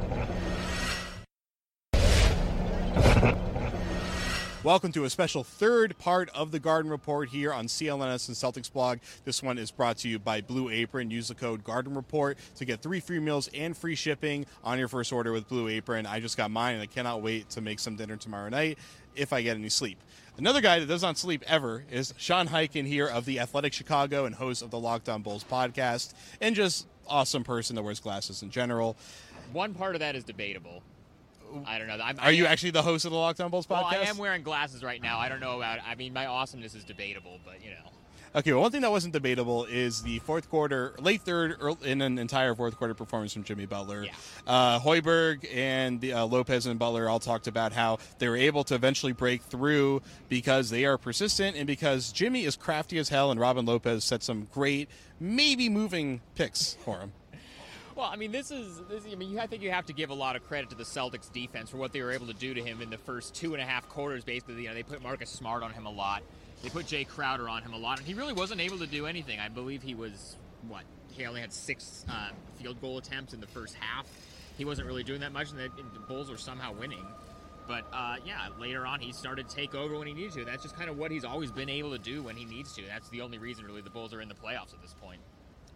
Welcome 4.62 4.92
to 4.92 5.04
a 5.04 5.10
special 5.10 5.42
third 5.42 5.96
part 5.96 6.28
of 6.34 6.50
the 6.50 6.58
Garden 6.58 6.90
Report 6.90 7.30
here 7.30 7.50
on 7.50 7.64
CLNS 7.64 8.28
and 8.28 8.36
Celtics 8.36 8.70
blog. 8.70 8.98
This 9.24 9.42
one 9.42 9.56
is 9.56 9.70
brought 9.70 9.96
to 9.98 10.08
you 10.08 10.18
by 10.18 10.42
Blue 10.42 10.68
Apron. 10.68 11.10
Use 11.10 11.28
the 11.28 11.34
code 11.34 11.64
Garden 11.64 11.94
Report 11.94 12.36
to 12.56 12.66
get 12.66 12.82
three 12.82 13.00
free 13.00 13.20
meals 13.20 13.48
and 13.54 13.74
free 13.74 13.94
shipping 13.94 14.44
on 14.62 14.78
your 14.78 14.88
first 14.88 15.14
order 15.14 15.32
with 15.32 15.48
Blue 15.48 15.66
Apron. 15.68 16.04
I 16.04 16.20
just 16.20 16.36
got 16.36 16.50
mine 16.50 16.74
and 16.74 16.82
I 16.82 16.86
cannot 16.86 17.22
wait 17.22 17.48
to 17.50 17.62
make 17.62 17.78
some 17.78 17.96
dinner 17.96 18.18
tomorrow 18.18 18.50
night 18.50 18.76
if 19.16 19.32
I 19.32 19.40
get 19.40 19.56
any 19.56 19.70
sleep. 19.70 19.98
Another 20.36 20.60
guy 20.60 20.78
that 20.78 20.86
does 20.86 21.00
not 21.00 21.16
sleep 21.16 21.42
ever 21.46 21.84
is 21.90 22.12
Sean 22.18 22.46
Highkin 22.46 22.86
here 22.86 23.06
of 23.06 23.24
the 23.24 23.40
Athletic 23.40 23.72
Chicago 23.72 24.26
and 24.26 24.34
host 24.34 24.60
of 24.60 24.70
the 24.70 24.76
Lockdown 24.76 25.22
Bulls 25.22 25.42
podcast, 25.42 26.12
and 26.38 26.54
just 26.54 26.86
awesome 27.08 27.44
person 27.44 27.76
that 27.76 27.82
wears 27.82 27.98
glasses 27.98 28.42
in 28.42 28.50
general. 28.50 28.98
One 29.54 29.72
part 29.72 29.96
of 29.96 30.00
that 30.00 30.16
is 30.16 30.22
debatable. 30.22 30.82
I 31.66 31.78
don't 31.78 31.88
know. 31.88 31.98
I'm, 32.02 32.18
Are 32.20 32.32
you 32.32 32.44
I 32.44 32.46
am- 32.48 32.52
actually 32.52 32.70
the 32.72 32.82
host 32.82 33.04
of 33.04 33.12
the 33.12 33.16
Locked 33.18 33.40
On 33.40 33.50
Bulls 33.50 33.68
Well, 33.68 33.82
podcast? 33.84 33.92
I 34.06 34.10
am 34.10 34.18
wearing 34.18 34.42
glasses 34.42 34.82
right 34.82 35.02
now. 35.02 35.18
I 35.18 35.28
don't 35.28 35.40
know 35.40 35.56
about. 35.56 35.78
I 35.86 35.94
mean, 35.94 36.12
my 36.12 36.26
awesomeness 36.26 36.74
is 36.74 36.84
debatable, 36.84 37.38
but 37.44 37.62
you 37.64 37.70
know. 37.70 37.76
Okay, 38.32 38.52
well, 38.52 38.62
one 38.62 38.70
thing 38.70 38.82
that 38.82 38.92
wasn't 38.92 39.12
debatable 39.12 39.64
is 39.64 40.02
the 40.02 40.20
fourth 40.20 40.48
quarter, 40.48 40.94
late 41.00 41.22
third, 41.22 41.56
in 41.82 42.00
an 42.00 42.16
entire 42.16 42.54
fourth 42.54 42.76
quarter 42.76 42.94
performance 42.94 43.32
from 43.32 43.42
Jimmy 43.42 43.66
Butler. 43.66 44.04
Yeah. 44.04 44.12
Uh, 44.46 44.78
Hoiberg 44.78 45.48
and 45.52 46.00
the, 46.00 46.12
uh, 46.12 46.26
Lopez 46.26 46.66
and 46.66 46.78
Butler 46.78 47.08
all 47.08 47.18
talked 47.18 47.48
about 47.48 47.72
how 47.72 47.98
they 48.20 48.28
were 48.28 48.36
able 48.36 48.62
to 48.64 48.76
eventually 48.76 49.10
break 49.10 49.42
through 49.42 50.00
because 50.28 50.70
they 50.70 50.84
are 50.84 50.96
persistent 50.96 51.56
and 51.56 51.66
because 51.66 52.12
Jimmy 52.12 52.44
is 52.44 52.54
crafty 52.54 52.98
as 52.98 53.08
hell, 53.08 53.32
and 53.32 53.40
Robin 53.40 53.66
Lopez 53.66 54.04
set 54.04 54.22
some 54.22 54.46
great, 54.54 54.88
maybe 55.18 55.68
moving 55.68 56.20
picks 56.36 56.74
for 56.84 57.00
him. 57.00 57.12
Well, 58.00 58.08
I 58.10 58.16
mean, 58.16 58.32
this 58.32 58.50
is. 58.50 58.80
This, 58.88 59.04
I 59.12 59.14
mean, 59.14 59.38
I 59.38 59.46
think 59.46 59.62
you 59.62 59.72
have 59.72 59.84
to 59.84 59.92
give 59.92 60.08
a 60.08 60.14
lot 60.14 60.34
of 60.34 60.42
credit 60.48 60.70
to 60.70 60.74
the 60.74 60.84
Celtics 60.84 61.30
defense 61.30 61.68
for 61.68 61.76
what 61.76 61.92
they 61.92 62.00
were 62.00 62.12
able 62.12 62.28
to 62.28 62.32
do 62.32 62.54
to 62.54 62.62
him 62.62 62.80
in 62.80 62.88
the 62.88 62.96
first 62.96 63.34
two 63.34 63.52
and 63.52 63.62
a 63.62 63.66
half 63.66 63.86
quarters. 63.90 64.24
Basically, 64.24 64.62
you 64.62 64.68
know, 64.68 64.74
they 64.74 64.82
put 64.82 65.02
Marcus 65.02 65.28
Smart 65.28 65.62
on 65.62 65.70
him 65.70 65.84
a 65.84 65.90
lot. 65.90 66.22
They 66.62 66.70
put 66.70 66.86
Jae 66.86 67.06
Crowder 67.06 67.46
on 67.46 67.62
him 67.62 67.74
a 67.74 67.76
lot, 67.76 67.98
and 67.98 68.08
he 68.08 68.14
really 68.14 68.32
wasn't 68.32 68.62
able 68.62 68.78
to 68.78 68.86
do 68.86 69.04
anything. 69.04 69.38
I 69.38 69.50
believe 69.50 69.82
he 69.82 69.94
was 69.94 70.36
what 70.66 70.84
he 71.12 71.26
only 71.26 71.42
had 71.42 71.52
six 71.52 72.06
uh, 72.08 72.30
field 72.58 72.80
goal 72.80 72.96
attempts 72.96 73.34
in 73.34 73.40
the 73.42 73.46
first 73.46 73.74
half. 73.74 74.06
He 74.56 74.64
wasn't 74.64 74.88
really 74.88 75.04
doing 75.04 75.20
that 75.20 75.32
much, 75.32 75.50
and 75.50 75.58
the, 75.58 75.64
and 75.64 75.92
the 75.92 76.00
Bulls 76.00 76.30
were 76.30 76.38
somehow 76.38 76.72
winning. 76.72 77.04
But 77.68 77.84
uh, 77.92 78.16
yeah, 78.24 78.48
later 78.58 78.86
on 78.86 79.00
he 79.00 79.12
started 79.12 79.46
to 79.46 79.54
take 79.54 79.74
over 79.74 79.98
when 79.98 80.06
he 80.06 80.14
needed 80.14 80.32
to. 80.32 80.46
That's 80.46 80.62
just 80.62 80.74
kind 80.74 80.88
of 80.88 80.96
what 80.96 81.10
he's 81.10 81.26
always 81.26 81.50
been 81.50 81.68
able 81.68 81.90
to 81.90 81.98
do 81.98 82.22
when 82.22 82.34
he 82.34 82.46
needs 82.46 82.72
to. 82.76 82.82
That's 82.86 83.10
the 83.10 83.20
only 83.20 83.36
reason 83.36 83.66
really 83.66 83.82
the 83.82 83.90
Bulls 83.90 84.14
are 84.14 84.22
in 84.22 84.30
the 84.30 84.34
playoffs 84.34 84.72
at 84.72 84.80
this 84.80 84.94
point. 84.94 85.20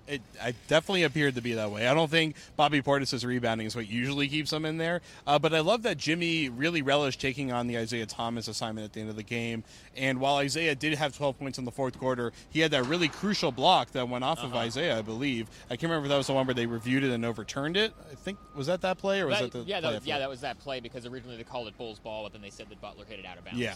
It 0.06 0.20
I 0.42 0.52
definitely 0.68 1.04
appeared 1.04 1.34
to 1.36 1.40
be 1.40 1.54
that 1.54 1.70
way. 1.70 1.88
I 1.88 1.94
don't 1.94 2.10
think 2.10 2.36
Bobby 2.56 2.82
Portis' 2.82 3.24
rebounding 3.24 3.66
is 3.66 3.74
what 3.74 3.88
usually 3.88 4.28
keeps 4.28 4.52
him 4.52 4.66
in 4.66 4.76
there, 4.76 5.00
uh, 5.26 5.38
but 5.38 5.54
I 5.54 5.60
love 5.60 5.82
that 5.84 5.96
Jimmy 5.96 6.50
really 6.50 6.82
relished 6.82 7.20
taking 7.20 7.52
on 7.52 7.68
the 7.68 7.78
Isaiah 7.78 8.04
Thomas 8.04 8.46
assignment 8.46 8.84
at 8.84 8.92
the 8.92 9.00
end 9.00 9.08
of 9.08 9.16
the 9.16 9.22
game. 9.22 9.64
And 9.96 10.20
while 10.20 10.36
Isaiah 10.36 10.74
did 10.74 10.94
have 10.98 11.16
12 11.16 11.38
points 11.38 11.58
in 11.58 11.64
the 11.64 11.70
fourth 11.70 11.98
quarter, 11.98 12.32
he 12.50 12.60
had 12.60 12.70
that 12.72 12.84
really 12.84 13.08
crucial 13.08 13.50
block 13.50 13.92
that 13.92 14.06
went 14.08 14.24
off 14.24 14.38
Uh-huh. 14.40 14.48
of 14.48 14.54
Isaiah, 14.54 14.98
I 14.98 15.02
believe. 15.02 15.48
I 15.70 15.76
can't 15.76 15.84
remember 15.84 16.06
if 16.06 16.10
that 16.10 16.18
was 16.18 16.26
the 16.26 16.34
one 16.34 16.46
where 16.46 16.54
they 16.54 16.66
reviewed 16.66 17.02
it 17.04 17.10
and 17.10 17.24
overturned 17.24 17.76
it. 17.78 17.94
I 18.12 18.14
think 18.14 18.38
was 18.54 18.66
that 18.66 18.82
that 18.82 18.98
play 18.98 19.20
or 19.20 19.26
was 19.28 19.38
that, 19.38 19.52
That- 19.52 19.64
the 19.64 19.70
yeah, 19.70 19.80
that 19.80 19.94
was, 19.94 20.06
yeah, 20.06 20.14
that? 20.16 20.20
that 20.20 20.28
was 20.28 20.40
that 20.42 20.58
play 20.58 20.80
because 20.80 21.06
originally 21.06 21.36
they 21.38 21.44
called 21.44 21.66
it 21.68 21.78
Bulls 21.78 21.98
ball, 21.98 22.24
but 22.24 22.32
then 22.32 22.42
they 22.42 22.50
said 22.50 22.68
that 22.68 22.80
Butler 22.80 23.06
hit 23.06 23.20
it 23.20 23.24
out 23.26 23.38
of 23.38 23.44
bounds. 23.46 23.58
Yeah. 23.58 23.74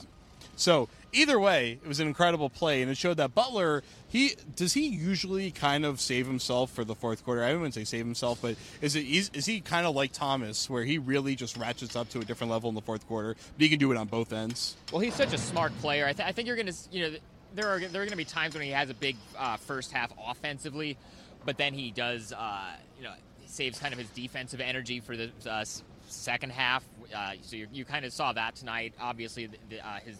So 0.58 0.88
either 1.12 1.38
way, 1.38 1.78
it 1.82 1.86
was 1.86 2.00
an 2.00 2.08
incredible 2.08 2.50
play, 2.50 2.82
and 2.82 2.90
it 2.90 2.96
showed 2.96 3.16
that 3.18 3.34
Butler 3.34 3.82
he 4.08 4.34
does 4.56 4.72
he 4.72 4.88
usually 4.88 5.50
kind 5.50 5.84
of 5.84 6.00
save 6.00 6.26
himself 6.26 6.70
for 6.70 6.84
the 6.84 6.94
fourth 6.94 7.24
quarter. 7.24 7.44
I 7.44 7.54
wouldn't 7.54 7.74
say 7.74 7.84
save 7.84 8.04
himself, 8.04 8.40
but 8.42 8.56
is 8.80 8.96
it 8.96 9.06
is, 9.06 9.46
he 9.46 9.60
kind 9.60 9.86
of 9.86 9.94
like 9.94 10.12
Thomas, 10.12 10.68
where 10.68 10.84
he 10.84 10.98
really 10.98 11.36
just 11.36 11.56
ratchets 11.56 11.94
up 11.94 12.08
to 12.10 12.18
a 12.18 12.24
different 12.24 12.50
level 12.50 12.68
in 12.68 12.74
the 12.74 12.82
fourth 12.82 13.06
quarter, 13.06 13.34
but 13.34 13.62
he 13.62 13.68
can 13.68 13.78
do 13.78 13.92
it 13.92 13.96
on 13.96 14.08
both 14.08 14.32
ends. 14.32 14.76
Well, 14.92 15.00
he's 15.00 15.14
such 15.14 15.32
a 15.32 15.38
smart 15.38 15.78
player. 15.78 16.06
I, 16.06 16.12
th- 16.12 16.26
I 16.26 16.32
think 16.32 16.48
you're 16.48 16.56
going 16.56 16.66
to, 16.66 16.74
you 16.90 17.02
know, 17.02 17.16
there 17.54 17.68
are 17.68 17.78
there 17.80 18.02
are 18.02 18.06
to 18.06 18.16
be 18.16 18.24
times 18.24 18.54
when 18.54 18.64
he 18.64 18.70
has 18.70 18.90
a 18.90 18.94
big 18.94 19.16
uh, 19.38 19.58
first 19.58 19.92
half 19.92 20.12
offensively, 20.26 20.96
but 21.44 21.56
then 21.56 21.72
he 21.72 21.90
does, 21.90 22.32
uh, 22.32 22.72
you 22.96 23.04
know, 23.04 23.12
saves 23.46 23.78
kind 23.78 23.92
of 23.92 23.98
his 23.98 24.08
defensive 24.08 24.60
energy 24.60 25.00
for 25.00 25.16
the 25.16 25.30
uh, 25.48 25.64
second 26.08 26.50
half. 26.50 26.82
Uh, 27.14 27.32
so 27.42 27.56
you, 27.56 27.68
you 27.72 27.84
kind 27.84 28.04
of 28.04 28.12
saw 28.12 28.32
that 28.32 28.56
tonight. 28.56 28.94
Obviously, 29.00 29.46
the, 29.46 29.58
the, 29.70 29.86
uh, 29.86 30.00
his 30.00 30.16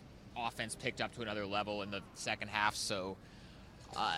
offense 0.47 0.75
picked 0.75 1.01
up 1.01 1.15
to 1.17 1.23
another 1.23 1.47
level 1.47 1.83
in 1.83 1.91
the 1.91 2.01
second 2.15 2.49
half. 2.49 2.75
So. 2.75 3.17
Uh, 3.97 4.15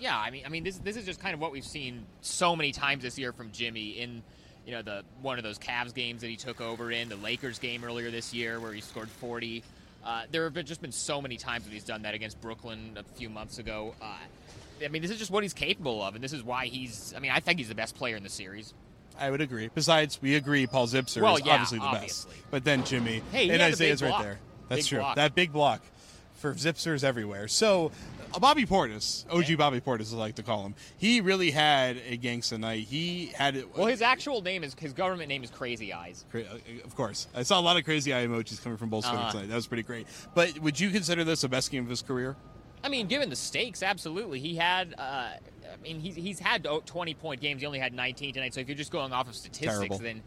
yeah, 0.00 0.16
I 0.16 0.30
mean, 0.30 0.44
I 0.46 0.48
mean, 0.48 0.64
this 0.64 0.78
this 0.78 0.96
is 0.96 1.04
just 1.04 1.20
kind 1.20 1.34
of 1.34 1.40
what 1.40 1.50
we've 1.52 1.64
seen 1.64 2.06
so 2.20 2.54
many 2.54 2.72
times 2.72 3.02
this 3.02 3.18
year 3.18 3.32
from 3.32 3.50
Jimmy 3.50 3.90
in, 3.98 4.22
you 4.64 4.72
know, 4.72 4.82
the 4.82 5.02
one 5.22 5.38
of 5.38 5.44
those 5.44 5.58
Cavs 5.58 5.92
games 5.92 6.20
that 6.20 6.28
he 6.28 6.36
took 6.36 6.60
over 6.60 6.90
in, 6.92 7.08
the 7.08 7.16
Lakers 7.16 7.58
game 7.58 7.82
earlier 7.84 8.10
this 8.10 8.32
year 8.32 8.60
where 8.60 8.72
he 8.72 8.80
scored 8.80 9.08
40. 9.08 9.62
Uh, 10.04 10.22
there 10.30 10.44
have 10.44 10.54
been, 10.54 10.64
just 10.64 10.80
been 10.80 10.92
so 10.92 11.20
many 11.20 11.36
times 11.36 11.64
that 11.64 11.72
he's 11.72 11.84
done 11.84 12.02
that 12.02 12.14
against 12.14 12.40
Brooklyn 12.40 12.96
a 12.96 13.02
few 13.18 13.28
months 13.28 13.58
ago. 13.58 13.94
Uh, 14.00 14.14
I 14.82 14.88
mean, 14.88 15.02
this 15.02 15.10
is 15.10 15.18
just 15.18 15.30
what 15.32 15.42
he's 15.42 15.52
capable 15.52 16.00
of, 16.02 16.14
and 16.14 16.22
this 16.22 16.32
is 16.32 16.44
why 16.44 16.66
he's. 16.66 17.12
I 17.16 17.18
mean, 17.20 17.32
I 17.32 17.40
think 17.40 17.58
he's 17.58 17.68
the 17.68 17.74
best 17.74 17.96
player 17.96 18.16
in 18.16 18.22
the 18.22 18.28
series. 18.28 18.74
I 19.18 19.30
would 19.30 19.40
agree. 19.40 19.68
Besides, 19.74 20.22
we 20.22 20.36
agree 20.36 20.68
Paul 20.68 20.86
Zipser 20.86 21.20
Well, 21.20 21.36
is 21.36 21.44
yeah, 21.44 21.54
obviously 21.54 21.78
the 21.80 21.84
obviously. 21.84 22.30
best. 22.34 22.50
But 22.52 22.62
then 22.62 22.84
Jimmy 22.84 23.20
Hey, 23.32 23.50
and 23.50 23.60
Isaiah's 23.60 24.00
right 24.00 24.22
there. 24.22 24.38
That's 24.68 24.82
Big 24.82 24.88
true. 24.88 24.98
block. 25.00 25.16
That 25.16 25.34
big 25.34 25.52
block 25.52 25.82
for 26.34 26.54
Zipsers 26.54 27.02
everywhere. 27.02 27.48
So 27.48 27.90
uh, 28.32 28.38
Bobby 28.38 28.64
Portis, 28.64 29.24
OG 29.30 29.58
Bobby 29.58 29.80
Portis, 29.80 30.12
I 30.14 30.16
like 30.16 30.34
to 30.36 30.42
call 30.42 30.64
him, 30.64 30.74
he 30.96 31.20
really 31.20 31.50
had 31.50 31.96
a 32.08 32.16
gangsta 32.16 32.58
night. 32.60 32.86
He 32.86 33.26
had 33.34 33.56
it. 33.56 33.76
Well, 33.76 33.86
his 33.86 34.02
actual 34.02 34.40
name 34.42 34.62
is 34.62 34.74
his 34.78 34.92
government 34.92 35.28
name 35.28 35.42
is 35.42 35.50
Crazy 35.50 35.92
Eyes. 35.92 36.24
Cra- 36.30 36.42
uh, 36.42 36.84
Of 36.84 36.94
course, 36.94 37.26
I 37.34 37.42
saw 37.42 37.58
a 37.58 37.62
lot 37.62 37.76
of 37.76 37.84
crazy 37.84 38.14
eye 38.14 38.24
emojis 38.26 38.62
coming 38.62 38.78
from 38.78 38.88
Bulls 38.90 39.04
Twitter 39.04 39.18
Uh-huh. 39.20 39.32
tonight. 39.32 39.48
That 39.48 39.56
was 39.56 39.66
pretty 39.66 39.82
great. 39.82 40.06
But 40.34 40.58
would 40.60 40.78
you 40.78 40.90
consider 40.90 41.24
this 41.24 41.40
the 41.40 41.48
best 41.48 41.70
game 41.72 41.82
of 41.82 41.90
his 41.90 42.02
career? 42.02 42.36
I 42.84 42.88
mean, 42.88 43.08
given 43.08 43.28
the 43.30 43.34
stakes, 43.36 43.82
absolutely. 43.82 44.38
He 44.38 44.54
had, 44.54 44.94
uh, 44.96 45.02
I 45.02 45.38
mean, 45.82 45.98
he's, 45.98 46.14
he's 46.14 46.38
had 46.38 46.64
20 46.86 47.14
point 47.14 47.40
games. 47.40 47.60
He 47.62 47.66
only 47.66 47.80
had 47.80 47.92
19 47.92 48.34
tonight. 48.34 48.54
So 48.54 48.60
if 48.60 48.68
you're 48.68 48.76
just 48.76 48.92
going 48.92 49.12
off 49.12 49.28
of 49.28 49.34
statistics, 49.34 49.74
Terrible. 49.74 49.98
then, 49.98 50.22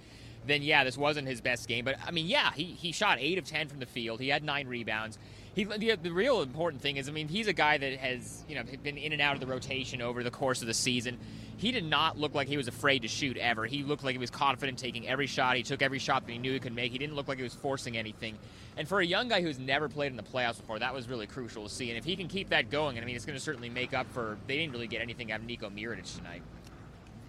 then 0.46 0.62
yeah, 0.62 0.84
this 0.84 0.98
wasn't 0.98 1.28
his 1.28 1.42
best 1.42 1.68
game. 1.68 1.86
But 1.86 1.96
I 2.06 2.12
mean, 2.12 2.28
yeah, 2.28 2.52
he, 2.54 2.64
he 2.64 2.92
shot 2.92 3.18
eight 3.20 3.38
of 3.38 3.46
10 3.46 3.68
from 3.68 3.80
the 3.80 3.86
field. 3.86 4.20
He 4.20 4.30
had 4.30 4.44
nine 4.44 4.68
rebounds. 4.68 5.18
He, 5.54 5.66
the, 5.66 5.96
the 6.02 6.12
real 6.12 6.42
important 6.42 6.82
thing 6.82 6.98
is, 6.98 7.10
I 7.10 7.12
mean, 7.12 7.28
he's 7.28 7.48
a 7.48 7.54
guy 7.54 7.78
that 7.78 7.98
has, 7.98 8.46
you 8.48 8.56
know, 8.56 8.64
been 8.84 8.98
in 8.98 9.12
and 9.12 9.22
out 9.22 9.34
of 9.36 9.42
the 9.42 9.48
rotation 9.48 10.02
over 10.02 10.24
the 10.24 10.32
course 10.32 10.62
of 10.62 10.68
the 10.68 10.74
season. 10.74 11.18
He 11.58 11.72
did 11.72 11.84
not 11.84 12.18
look 12.18 12.34
like 12.34 12.48
he 12.48 12.58
was 12.58 12.68
afraid 12.68 13.02
to 13.02 13.08
shoot 13.08 13.38
ever. 13.38 13.66
He 13.66 13.84
looked 13.84 14.04
like 14.04 14.14
he 14.14 14.18
was 14.18 14.32
confident 14.32 14.80
taking 14.80 15.08
every 15.08 15.28
shot. 15.28 15.58
He 15.58 15.64
took 15.64 15.82
every 15.82 16.00
shot 16.00 16.26
that 16.26 16.32
he 16.32 16.40
knew 16.40 16.54
he 16.54 16.60
could 16.60 16.74
make. 16.74 16.92
He 16.92 16.98
didn't 16.98 17.16
look 17.16 17.28
like 17.28 17.38
he 17.38 17.44
was 17.44 17.54
forcing 17.54 17.98
anything. 17.98 18.38
And 18.78 18.88
for 18.88 19.00
a 19.00 19.06
young 19.06 19.28
guy 19.28 19.42
who's 19.42 19.60
never 19.60 19.90
played 19.90 20.12
in 20.12 20.16
the 20.16 20.24
playoffs 20.24 20.58
before, 20.58 20.80
that 20.80 20.94
was 20.94 21.10
really 21.10 21.28
crucial 21.28 21.64
to 21.64 21.70
see. 21.70 21.90
And 21.90 21.98
if 21.98 22.06
he 22.06 22.16
can 22.16 22.30
keep 22.30 22.50
that 22.50 22.72
going, 22.72 22.98
I 22.98 23.06
mean, 23.06 23.16
it's 23.16 23.26
going 23.26 23.38
to 23.38 23.44
certainly 23.44 23.70
make 23.70 23.94
up 23.94 24.12
for. 24.12 24.38
They 24.48 24.58
didn't 24.58 24.72
really 24.72 24.88
get 24.88 25.02
anything 25.02 25.32
out 25.32 25.42
of 25.42 25.46
Nico 25.46 25.70
Mirotic 25.70 26.18
tonight. 26.18 26.42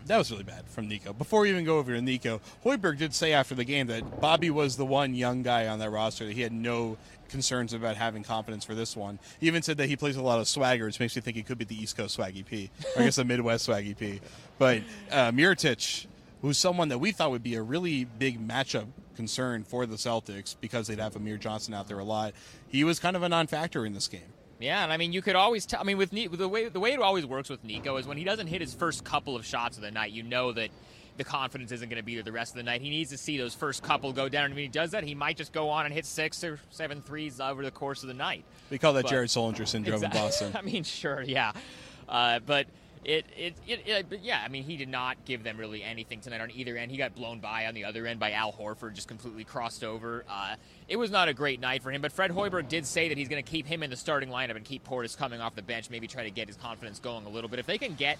That 0.07 0.19
was 0.19 0.31
really 0.31 0.45
bad 0.45 0.67
from 0.67 0.89
Nico. 0.89 1.13
Before 1.13 1.43
we 1.43 1.51
even 1.51 1.65
go 1.65 1.79
over 1.79 1.93
to 1.95 2.03
Nico, 2.03 2.41
Hoiberg 2.65 2.99
did 2.99 3.15
say 3.15 3.33
after 3.33 3.55
the 3.55 3.65
game 3.65 3.87
that 3.87 4.21
Bobby 4.21 4.51
was 4.51 4.77
the 4.77 4.85
one 4.85 5.15
young 5.15 5.43
guy 5.43 5.69
on 5.69 5.79
that 5.79 5.91
roster 5.91 6.27
that 6.27 6.33
he 6.33 6.43
had 6.43 6.53
no 6.53 6.99
concerns 7.29 7.73
about 7.73 7.97
having 7.97 8.23
confidence 8.23 8.65
for 8.65 8.75
this 8.75 8.97
one. 8.97 9.19
He 9.41 9.47
even 9.47 9.63
said 9.63 9.79
that 9.79 9.89
he 9.89 9.97
plays 9.97 10.17
a 10.17 10.23
lot 10.23 10.39
of 10.39 10.49
swagger, 10.49 10.85
which 10.85 11.01
makes 11.01 11.17
me 11.17 11.23
think 11.23 11.37
he 11.37 11.43
could 11.43 11.59
be 11.59 11.65
the 11.65 11.81
East 11.81 11.97
Coast 11.97 12.19
Swaggy 12.19 12.45
P, 12.45 12.71
or 12.95 13.03
I 13.03 13.05
guess 13.07 13.17
the 13.17 13.25
Midwest 13.27 13.69
Swaggy 13.69 13.97
P. 13.97 14.21
But 14.59 14.83
uh, 15.11 15.31
Mirotic, 15.31 16.07
who's 16.43 16.59
someone 16.59 16.89
that 16.89 16.99
we 16.99 17.13
thought 17.13 17.31
would 17.31 17.43
be 17.43 17.55
a 17.55 17.63
really 17.63 18.05
big 18.05 18.47
matchup 18.47 18.87
concern 19.17 19.65
for 19.65 19.87
the 19.87 19.97
Celtics 19.97 20.57
because 20.61 20.87
they'd 20.87 20.99
have 20.99 21.17
Amir 21.17 21.37
Johnson 21.37 21.75
out 21.75 21.89
there 21.89 21.99
a 21.99 22.05
lot, 22.05 22.35
he 22.69 22.85
was 22.85 22.99
kind 22.99 23.17
of 23.17 23.23
a 23.23 23.29
non-factor 23.29 23.87
in 23.87 23.93
this 23.95 24.09
game. 24.09 24.21
Yeah, 24.63 24.85
and 24.85 24.93
I 24.93 24.97
mean, 24.97 25.13
you 25.13 25.21
could 25.23 25.35
always 25.37 25.67
tell. 25.67 25.81
I 25.81 25.83
mean, 25.85 25.99
with 25.99 26.13
Ni- 26.13 26.29
the 26.29 26.49
way 26.49 26.69
the 26.69 26.79
way 26.81 26.93
it 26.93 27.01
always 27.01 27.27
works 27.27 27.49
with 27.51 27.65
Nico 27.65 27.97
is 27.97 28.07
when 28.07 28.17
he 28.17 28.25
doesn't 28.25 28.47
hit 28.47 28.61
his 28.61 28.73
first 28.75 29.03
couple 29.05 29.35
of 29.37 29.45
shots 29.45 29.77
of 29.77 29.83
the 29.83 29.91
night, 29.91 30.13
you 30.13 30.23
know 30.23 30.53
that 30.53 30.71
the 31.19 31.25
confidence 31.25 31.73
isn't 31.73 31.89
going 31.91 32.01
to 32.01 32.05
be 32.05 32.15
there 32.15 32.23
the 32.23 32.33
rest 32.33 32.53
of 32.53 32.57
the 32.57 32.63
night. 32.63 32.81
He 32.81 32.89
needs 32.89 33.11
to 33.11 33.19
see 33.19 33.37
those 33.37 33.55
first 33.55 33.83
couple 33.83 34.13
go 34.15 34.29
down. 34.31 34.47
And 34.47 34.55
when 34.55 34.63
he 34.63 34.69
does 34.69 34.93
that, 34.93 35.05
he 35.05 35.15
might 35.15 35.37
just 35.37 35.53
go 35.53 35.69
on 35.69 35.85
and 35.85 35.93
hit 35.93 36.07
six 36.07 36.43
or 36.43 36.59
seven 36.71 37.03
threes 37.03 37.39
over 37.41 37.63
the 37.63 37.71
course 37.71 38.03
of 38.03 38.09
the 38.09 38.15
night. 38.15 38.45
We 38.71 38.79
call 38.79 38.95
that 38.95 39.03
But- 39.03 39.11
Jared 39.11 39.29
Sullinger 39.29 39.67
syndrome 39.69 39.97
Exactly. 39.97 40.19
in 40.21 40.27
Boston. 40.27 40.53
I 40.57 40.63
mean, 40.63 40.85
sure, 40.85 41.21
yeah, 41.23 41.53
uh, 42.09 42.39
but 42.39 42.67
it, 43.05 43.27
it, 43.37 43.55
it, 43.67 43.87
it, 43.87 44.07
but 44.09 44.23
yeah, 44.23 44.41
I 44.45 44.49
mean, 44.49 44.63
he 44.63 44.77
did 44.77 44.89
not 44.89 45.25
give 45.25 45.43
them 45.43 45.57
really 45.57 45.83
anything 45.83 46.21
tonight 46.21 46.41
on 46.41 46.51
either 46.53 46.77
end. 46.77 46.91
He 46.91 46.97
got 46.97 47.15
blown 47.15 47.41
by 47.41 47.67
on 47.67 47.75
the 47.75 47.85
other 47.85 48.07
end 48.07 48.21
by 48.21 48.33
Al 48.33 48.53
Horford, 48.53 48.95
just 48.95 49.09
completely 49.09 49.43
crossed 49.43 49.83
over. 49.83 50.25
Uh, 50.29 50.55
it 50.89 50.97
was 50.97 51.11
not 51.11 51.29
a 51.29 51.35
great 51.35 51.59
night 51.61 51.83
for 51.83 51.91
him, 51.91 52.01
but 52.01 52.13
Fred 52.13 52.31
Hoiberg 52.31 52.69
did 52.69 52.87
say 52.87 53.09
that 53.09 53.19
he's 53.19 53.29
going 53.29 53.43
to 53.43 53.51
keep 53.51 53.67
him 53.67 53.83
in 53.83 53.91
the 53.91 53.97
starting 53.97 54.29
lineup 54.29 54.57
and 54.57 54.65
keep 54.65 54.87
Portis 54.87 55.17
coming 55.17 55.41
off 55.41 55.57
the 55.57 55.63
bench, 55.63 55.91
maybe 55.91 56.07
try 56.07 56.23
to 56.23 56.31
get 56.31 56.47
his 56.47 56.57
confidence 56.57 57.01
going 57.01 57.27
a 57.27 57.31
little 57.31 57.51
bit. 57.51 57.59
If 57.59 57.67
they 57.67 57.79
can 57.79 57.95
get 57.95 58.19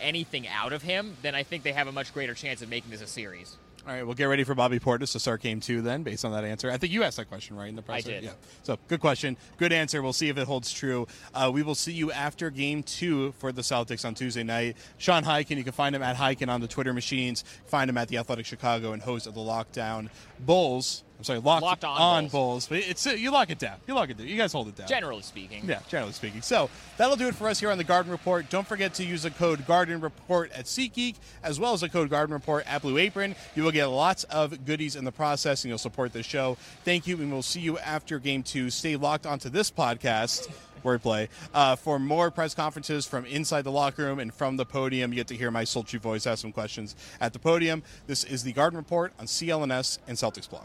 anything 0.00 0.46
out 0.46 0.72
of 0.72 0.82
him, 0.82 1.16
then 1.22 1.34
I 1.34 1.42
think 1.42 1.64
they 1.64 1.72
have 1.72 1.88
a 1.88 1.92
much 1.92 2.14
greater 2.14 2.34
chance 2.34 2.62
of 2.62 2.68
making 2.68 2.90
this 2.90 3.02
a 3.02 3.06
series. 3.06 3.56
All 3.84 3.92
right, 3.92 4.06
we'll 4.06 4.14
get 4.14 4.26
ready 4.26 4.44
for 4.44 4.54
Bobby 4.54 4.78
Portis 4.78 5.10
to 5.10 5.18
start 5.18 5.42
game 5.42 5.58
two 5.58 5.82
then, 5.82 6.04
based 6.04 6.24
on 6.24 6.30
that 6.32 6.44
answer. 6.44 6.70
I 6.70 6.76
think 6.76 6.92
you 6.92 7.02
asked 7.02 7.16
that 7.16 7.28
question, 7.28 7.56
right, 7.56 7.68
in 7.68 7.74
the 7.74 7.82
presser? 7.82 8.10
did. 8.10 8.22
Yeah. 8.22 8.30
So, 8.62 8.78
good 8.86 9.00
question. 9.00 9.36
Good 9.56 9.72
answer. 9.72 10.00
We'll 10.02 10.12
see 10.12 10.28
if 10.28 10.38
it 10.38 10.46
holds 10.46 10.72
true. 10.72 11.08
Uh, 11.34 11.50
we 11.52 11.64
will 11.64 11.74
see 11.74 11.92
you 11.92 12.12
after 12.12 12.48
game 12.50 12.84
two 12.84 13.32
for 13.38 13.50
the 13.50 13.62
Celtics 13.62 14.04
on 14.04 14.14
Tuesday 14.14 14.44
night. 14.44 14.76
Sean 14.98 15.24
Highkin, 15.24 15.56
you 15.56 15.64
can 15.64 15.72
find 15.72 15.96
him 15.96 16.02
at 16.02 16.14
Highkin 16.16 16.48
on 16.48 16.60
the 16.60 16.68
Twitter 16.68 16.92
machines. 16.92 17.42
Find 17.66 17.90
him 17.90 17.98
at 17.98 18.06
the 18.06 18.18
Athletic 18.18 18.46
Chicago 18.46 18.92
and 18.92 19.02
host 19.02 19.26
of 19.26 19.34
the 19.34 19.40
Lockdown 19.40 20.10
Bulls. 20.38 21.02
I'm 21.22 21.24
sorry, 21.24 21.38
Locked, 21.38 21.62
Locked 21.62 21.84
on 21.84 22.22
Bulls. 22.22 22.32
Bulls. 22.32 22.66
But 22.66 22.78
it's 22.78 23.06
you 23.06 23.30
lock 23.30 23.48
it 23.48 23.60
down. 23.60 23.76
You 23.86 23.94
lock 23.94 24.10
it 24.10 24.18
down. 24.18 24.26
You 24.26 24.36
guys 24.36 24.52
hold 24.52 24.66
it 24.66 24.74
down. 24.74 24.88
Generally 24.88 25.22
speaking. 25.22 25.62
Yeah, 25.64 25.78
generally 25.88 26.12
speaking. 26.12 26.42
So 26.42 26.68
that'll 26.96 27.14
do 27.14 27.28
it 27.28 27.36
for 27.36 27.46
us 27.48 27.60
here 27.60 27.70
on 27.70 27.78
the 27.78 27.84
Garden 27.84 28.10
Report. 28.10 28.50
Don't 28.50 28.66
forget 28.66 28.92
to 28.94 29.04
use 29.04 29.22
the 29.22 29.30
code 29.30 29.64
Garden 29.64 30.00
Report 30.00 30.50
at 30.50 30.64
SeatGeek, 30.64 31.14
as 31.44 31.60
well 31.60 31.74
as 31.74 31.82
the 31.82 31.88
code 31.88 32.10
Garden 32.10 32.34
Report 32.34 32.66
at 32.66 32.82
Blue 32.82 32.98
Apron. 32.98 33.36
You 33.54 33.62
will 33.62 33.70
get 33.70 33.86
lots 33.86 34.24
of 34.24 34.64
goodies 34.64 34.96
in 34.96 35.04
the 35.04 35.12
process, 35.12 35.62
and 35.62 35.68
you'll 35.68 35.78
support 35.78 36.12
the 36.12 36.24
show. 36.24 36.56
Thank 36.84 37.06
you, 37.06 37.16
and 37.18 37.30
we'll 37.30 37.42
see 37.42 37.60
you 37.60 37.78
after 37.78 38.18
Game 38.18 38.42
Two. 38.42 38.68
Stay 38.68 38.96
locked 38.96 39.24
onto 39.24 39.48
this 39.48 39.70
podcast. 39.70 40.50
Wordplay. 40.82 41.28
Uh, 41.54 41.76
for 41.76 42.00
more 42.00 42.32
press 42.32 42.54
conferences 42.54 43.06
from 43.06 43.24
inside 43.26 43.62
the 43.62 43.70
locker 43.70 44.04
room 44.04 44.18
and 44.18 44.34
from 44.34 44.56
the 44.56 44.64
podium, 44.64 45.12
you 45.12 45.16
get 45.16 45.28
to 45.28 45.36
hear 45.36 45.50
my 45.50 45.62
sultry 45.62 46.00
voice 46.00 46.26
ask 46.26 46.42
some 46.42 46.50
questions 46.50 46.96
at 47.20 47.32
the 47.32 47.38
podium. 47.38 47.84
This 48.08 48.24
is 48.24 48.42
the 48.42 48.52
Garden 48.52 48.76
Report 48.76 49.12
on 49.20 49.26
CLNS 49.26 49.98
and 50.08 50.16
Celtics 50.16 50.50
Blog. 50.50 50.64